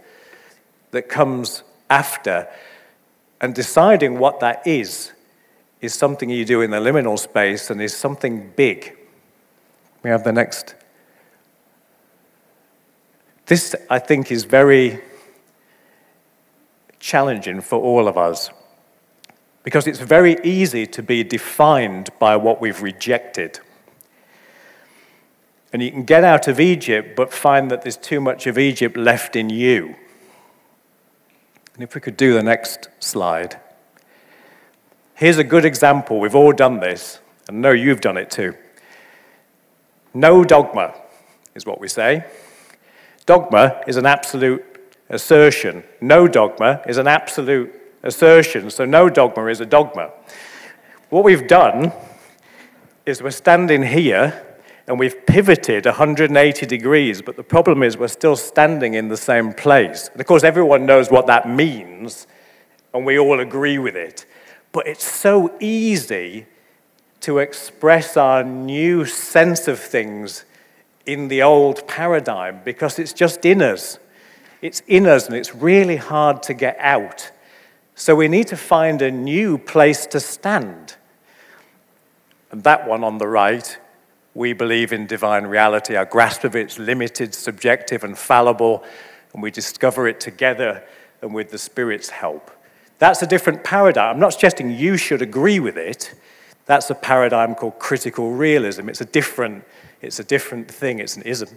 that 0.90 1.08
comes 1.08 1.62
after. 1.88 2.48
And 3.40 3.54
deciding 3.54 4.18
what 4.18 4.40
that 4.40 4.66
is, 4.66 5.12
is 5.80 5.94
something 5.94 6.28
you 6.28 6.44
do 6.44 6.60
in 6.60 6.70
the 6.70 6.78
liminal 6.78 7.18
space 7.18 7.70
and 7.70 7.80
is 7.80 7.96
something 7.96 8.52
big. 8.56 8.96
We 10.02 10.10
have 10.10 10.24
the 10.24 10.32
next. 10.32 10.74
This, 13.46 13.74
I 13.88 13.98
think, 13.98 14.30
is 14.30 14.44
very 14.44 15.00
challenging 16.98 17.60
for 17.60 17.78
all 17.80 18.08
of 18.08 18.18
us 18.18 18.50
because 19.62 19.86
it's 19.86 20.00
very 20.00 20.36
easy 20.42 20.86
to 20.86 21.02
be 21.02 21.22
defined 21.22 22.10
by 22.18 22.36
what 22.36 22.60
we've 22.60 22.82
rejected. 22.82 23.60
And 25.72 25.82
you 25.82 25.90
can 25.90 26.04
get 26.04 26.24
out 26.24 26.48
of 26.48 26.58
Egypt, 26.58 27.14
but 27.14 27.32
find 27.32 27.70
that 27.70 27.82
there's 27.82 27.96
too 27.96 28.20
much 28.20 28.46
of 28.46 28.58
Egypt 28.58 28.96
left 28.96 29.36
in 29.36 29.50
you. 29.50 29.94
And 31.74 31.82
if 31.82 31.94
we 31.94 32.00
could 32.00 32.16
do 32.16 32.32
the 32.32 32.42
next 32.42 32.88
slide. 32.98 33.60
Here's 35.18 35.38
a 35.38 35.42
good 35.42 35.64
example. 35.64 36.20
We've 36.20 36.36
all 36.36 36.52
done 36.52 36.78
this, 36.78 37.18
and 37.48 37.60
know 37.60 37.72
you've 37.72 38.00
done 38.00 38.16
it 38.16 38.30
too. 38.30 38.54
No 40.14 40.44
dogma 40.44 40.94
is 41.56 41.66
what 41.66 41.80
we 41.80 41.88
say. 41.88 42.24
Dogma 43.26 43.82
is 43.88 43.96
an 43.96 44.06
absolute 44.06 44.64
assertion. 45.08 45.82
No 46.00 46.28
dogma 46.28 46.82
is 46.86 46.98
an 46.98 47.08
absolute 47.08 47.74
assertion. 48.04 48.70
So, 48.70 48.84
no 48.84 49.10
dogma 49.10 49.46
is 49.46 49.60
a 49.60 49.66
dogma. 49.66 50.12
What 51.10 51.24
we've 51.24 51.48
done 51.48 51.92
is 53.04 53.20
we're 53.20 53.32
standing 53.32 53.82
here 53.82 54.46
and 54.86 55.00
we've 55.00 55.26
pivoted 55.26 55.86
180 55.86 56.64
degrees, 56.64 57.22
but 57.22 57.34
the 57.34 57.42
problem 57.42 57.82
is 57.82 57.98
we're 57.98 58.06
still 58.06 58.36
standing 58.36 58.94
in 58.94 59.08
the 59.08 59.16
same 59.16 59.52
place. 59.52 60.10
And 60.12 60.20
of 60.20 60.28
course, 60.28 60.44
everyone 60.44 60.86
knows 60.86 61.10
what 61.10 61.26
that 61.26 61.48
means, 61.48 62.28
and 62.94 63.04
we 63.04 63.18
all 63.18 63.40
agree 63.40 63.78
with 63.78 63.96
it. 63.96 64.24
But 64.72 64.86
it's 64.86 65.04
so 65.04 65.54
easy 65.60 66.46
to 67.20 67.38
express 67.38 68.16
our 68.16 68.44
new 68.44 69.04
sense 69.04 69.66
of 69.66 69.80
things 69.80 70.44
in 71.06 71.28
the 71.28 71.42
old 71.42 71.86
paradigm 71.88 72.60
because 72.64 72.98
it's 72.98 73.12
just 73.12 73.44
in 73.44 73.62
us. 73.62 73.98
It's 74.60 74.82
in 74.86 75.06
us, 75.06 75.26
and 75.26 75.36
it's 75.36 75.54
really 75.54 75.96
hard 75.96 76.42
to 76.44 76.54
get 76.54 76.76
out. 76.80 77.30
So 77.94 78.14
we 78.14 78.28
need 78.28 78.48
to 78.48 78.56
find 78.56 79.02
a 79.02 79.10
new 79.10 79.58
place 79.58 80.06
to 80.06 80.20
stand. 80.20 80.96
And 82.50 82.62
that 82.64 82.86
one 82.86 83.04
on 83.04 83.18
the 83.18 83.28
right 83.28 83.78
we 84.38 84.52
believe 84.52 84.92
in 84.92 85.04
divine 85.06 85.46
reality. 85.46 85.96
Our 85.96 86.04
grasp 86.04 86.44
of 86.44 86.54
it's 86.54 86.78
limited, 86.78 87.34
subjective, 87.34 88.04
and 88.04 88.16
fallible, 88.16 88.84
and 89.34 89.42
we 89.42 89.50
discover 89.50 90.06
it 90.06 90.20
together 90.20 90.84
and 91.20 91.34
with 91.34 91.50
the 91.50 91.58
Spirit's 91.58 92.10
help. 92.10 92.52
That's 92.98 93.22
a 93.22 93.26
different 93.26 93.64
paradigm. 93.64 94.14
I'm 94.14 94.20
not 94.20 94.32
suggesting 94.32 94.70
you 94.70 94.96
should 94.96 95.22
agree 95.22 95.60
with 95.60 95.76
it. 95.76 96.14
That's 96.66 96.90
a 96.90 96.94
paradigm 96.94 97.54
called 97.54 97.78
critical 97.78 98.32
realism. 98.32 98.88
It's 98.88 99.00
a 99.00 99.06
different, 99.06 99.64
it's 100.02 100.18
a 100.18 100.24
different 100.24 100.70
thing. 100.70 100.98
It's 100.98 101.16
an 101.16 101.22
ism. 101.22 101.48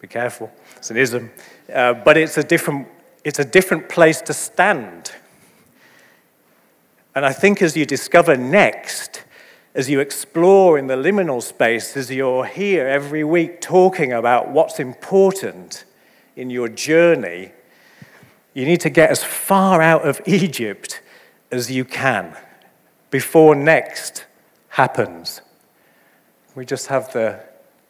Be 0.00 0.06
careful. 0.06 0.52
It's 0.76 0.90
an 0.90 0.96
ism. 0.96 1.30
Uh, 1.72 1.94
but 1.94 2.16
it's 2.16 2.36
a, 2.36 2.42
different, 2.44 2.88
it's 3.24 3.38
a 3.38 3.44
different 3.44 3.88
place 3.88 4.20
to 4.22 4.34
stand. 4.34 5.12
And 7.14 7.24
I 7.24 7.32
think 7.32 7.62
as 7.62 7.76
you 7.76 7.86
discover 7.86 8.36
next 8.36 9.24
as 9.74 9.90
you 9.90 9.98
explore 9.98 10.78
in 10.78 10.86
the 10.86 10.94
liminal 10.94 11.42
space, 11.42 11.96
as 11.96 12.08
you're 12.10 12.44
here 12.44 12.86
every 12.86 13.24
week 13.24 13.60
talking 13.60 14.12
about 14.12 14.48
what's 14.50 14.78
important 14.78 15.84
in 16.36 16.48
your 16.48 16.68
journey, 16.68 17.50
you 18.54 18.64
need 18.64 18.80
to 18.80 18.90
get 18.90 19.10
as 19.10 19.22
far 19.22 19.82
out 19.82 20.06
of 20.06 20.20
Egypt 20.26 21.02
as 21.50 21.70
you 21.70 21.84
can 21.84 22.36
before 23.10 23.54
next 23.54 24.24
happens. 24.68 25.40
We 26.54 26.64
just 26.64 26.86
have 26.86 27.12
the 27.12 27.40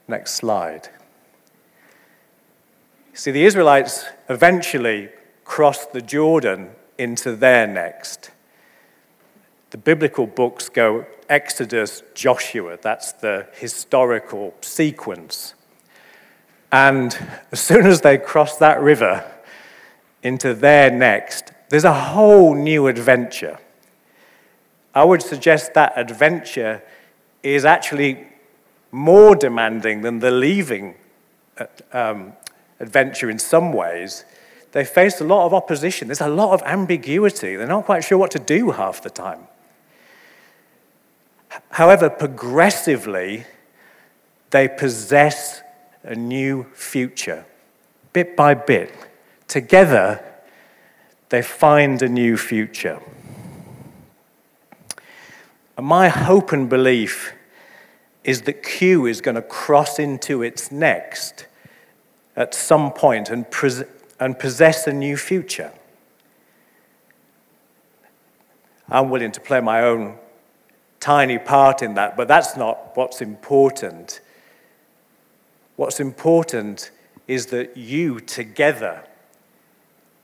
next 0.09 0.33
slide. 0.35 0.89
See, 3.13 3.31
the 3.31 3.45
Israelites 3.45 4.07
eventually 4.29 5.11
crossed 5.45 5.93
the 5.93 6.01
Jordan 6.01 6.71
into 6.99 7.37
their 7.37 7.67
next. 7.67 8.31
The 9.71 9.79
biblical 9.79 10.27
books 10.27 10.69
go 10.69 11.07
Exodus, 11.29 12.03
Joshua. 12.15 12.79
That's 12.81 13.13
the 13.13 13.47
historical 13.55 14.55
sequence. 14.61 15.55
And 16.73 17.17
as 17.53 17.61
soon 17.61 17.87
as 17.87 18.01
they 18.01 18.19
cross 18.19 18.57
that 18.59 18.81
river 18.81 19.31
into 20.25 20.55
their 20.55 20.91
next, 20.91 21.53
there's 21.69 21.85
a 21.85 21.93
whole 21.93 22.55
new 22.55 22.89
adventure. 22.89 23.59
I 24.95 25.05
would 25.05 25.23
suggest 25.23 25.75
that 25.75 25.93
adventure 25.97 26.83
is 27.43 27.65
actually 27.65 28.27
more 28.91 29.37
demanding 29.37 30.01
than 30.01 30.21
the 30.21 30.31
leaving 30.31 30.95
uh, 31.59 31.67
um, 31.93 32.33
adventure 32.81 33.29
in 33.31 33.39
some 33.39 33.73
ways. 33.73 34.25
they 34.73 34.85
face 34.85 35.21
a 35.21 35.25
lot 35.25 35.47
of 35.47 35.55
opposition. 35.55 36.09
There's 36.09 36.21
a 36.21 36.29
lot 36.29 36.53
of 36.53 36.63
ambiguity. 36.65 37.55
They're 37.55 37.67
not 37.67 37.85
quite 37.85 38.03
sure 38.03 38.19
what 38.19 38.33
to 38.33 38.41
do 38.41 38.73
half 38.73 39.03
the 39.03 39.11
time. 39.11 39.47
However, 41.71 42.11
progressively, 42.11 43.45
they 44.51 44.67
possess 44.67 45.63
a 46.03 46.15
new 46.15 46.65
future. 46.75 47.45
Bit 48.13 48.37
by 48.37 48.55
bit, 48.55 48.93
together, 49.55 50.21
they 51.29 51.41
find 51.41 52.03
a 52.03 52.09
new 52.09 52.37
future. 52.37 53.01
And 55.77 55.87
my 55.87 56.09
hope 56.09 56.51
and 56.51 56.69
belief 56.69 57.33
is 58.25 58.43
that 58.43 58.65
Q 58.65 59.07
is 59.07 59.21
going 59.21 59.37
to 59.37 59.43
cross 59.43 60.01
into 60.01 60.43
its 60.43 60.73
next 60.73 61.47
at 62.35 62.53
some 62.53 62.91
point 62.91 63.31
and, 63.31 63.49
pres- 63.49 63.85
and 64.19 64.37
possess 64.37 64.89
a 64.89 64.93
new 64.93 65.17
future. 65.17 65.71
I'm 68.89 69.09
willing 69.09 69.31
to 69.31 69.41
play 69.41 69.61
my 69.61 69.83
own 69.83 70.19
tiny 70.99 71.39
part 71.39 71.81
in 71.81 71.95
that, 71.95 72.17
but 72.17 72.27
that's 72.27 72.57
not 72.57 72.97
what's 72.97 73.21
important. 73.21 74.21
What's 75.77 76.01
important 76.01 76.91
is 77.29 77.47
that 77.47 77.77
you 77.77 78.19
together 78.19 79.05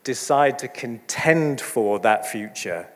decide 0.05 0.59
to 0.61 0.69
contend 0.69 1.61
for 1.61 1.99
that 2.01 2.27
future, 2.27 2.89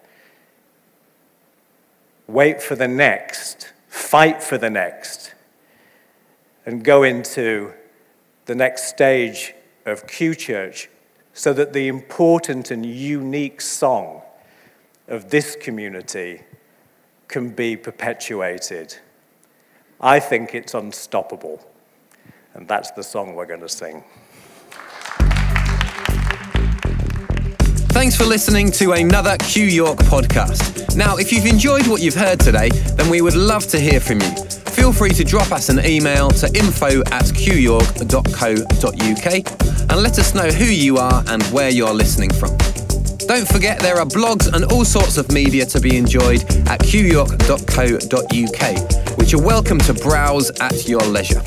wait 2.26 2.62
for 2.62 2.74
the 2.74 2.88
next, 2.88 3.72
fight 3.88 4.42
for 4.42 4.58
the 4.58 4.70
next, 4.70 5.34
and 6.66 6.84
go 6.84 7.02
into 7.02 7.72
the 8.46 8.54
next 8.54 8.88
stage 8.88 9.54
of 9.86 10.06
Q 10.06 10.34
Church 10.34 10.88
so 11.32 11.52
that 11.52 11.72
the 11.72 11.88
important 11.88 12.70
and 12.70 12.86
unique 12.86 13.60
song 13.60 14.22
of 15.08 15.30
this 15.30 15.56
community 15.56 16.42
can 17.28 17.50
be 17.50 17.76
perpetuated. 17.76 18.96
I 20.00 20.20
think 20.20 20.54
it's 20.54 20.74
unstoppable. 20.74 21.66
And 22.54 22.68
that's 22.68 22.92
the 22.92 23.02
song 23.02 23.34
we're 23.34 23.46
going 23.46 23.60
to 23.60 23.68
sing. 23.68 24.04
Thanks 28.04 28.16
for 28.18 28.26
listening 28.26 28.70
to 28.72 28.92
another 28.92 29.34
Q 29.38 29.64
York 29.64 29.96
podcast. 30.00 30.94
Now, 30.94 31.16
if 31.16 31.32
you've 31.32 31.46
enjoyed 31.46 31.86
what 31.86 32.02
you've 32.02 32.14
heard 32.14 32.38
today, 32.38 32.68
then 32.68 33.08
we 33.08 33.22
would 33.22 33.34
love 33.34 33.66
to 33.68 33.80
hear 33.80 33.98
from 33.98 34.20
you. 34.20 34.28
Feel 34.76 34.92
free 34.92 35.12
to 35.12 35.24
drop 35.24 35.50
us 35.52 35.70
an 35.70 35.82
email 35.86 36.28
to 36.32 36.46
info 36.48 37.00
at 37.00 37.24
qyork.co.uk 37.32 37.90
and 39.90 40.02
let 40.02 40.18
us 40.18 40.34
know 40.34 40.50
who 40.50 40.66
you 40.66 40.98
are 40.98 41.24
and 41.28 41.42
where 41.44 41.70
you're 41.70 41.94
listening 41.94 42.30
from. 42.30 42.54
Don't 43.26 43.48
forget 43.48 43.80
there 43.80 43.96
are 43.96 44.04
blogs 44.04 44.52
and 44.52 44.66
all 44.70 44.84
sorts 44.84 45.16
of 45.16 45.32
media 45.32 45.64
to 45.64 45.80
be 45.80 45.96
enjoyed 45.96 46.42
at 46.68 46.80
qyork.co.uk, 46.80 47.88
which 49.16 49.32
you're 49.32 49.42
welcome 49.42 49.78
to 49.78 49.94
browse 49.94 50.50
at 50.60 50.86
your 50.86 51.00
leisure. 51.00 51.40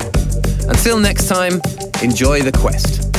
Until 0.68 0.98
next 0.98 1.28
time, 1.28 1.60
enjoy 2.02 2.42
the 2.42 2.50
quest. 2.50 3.17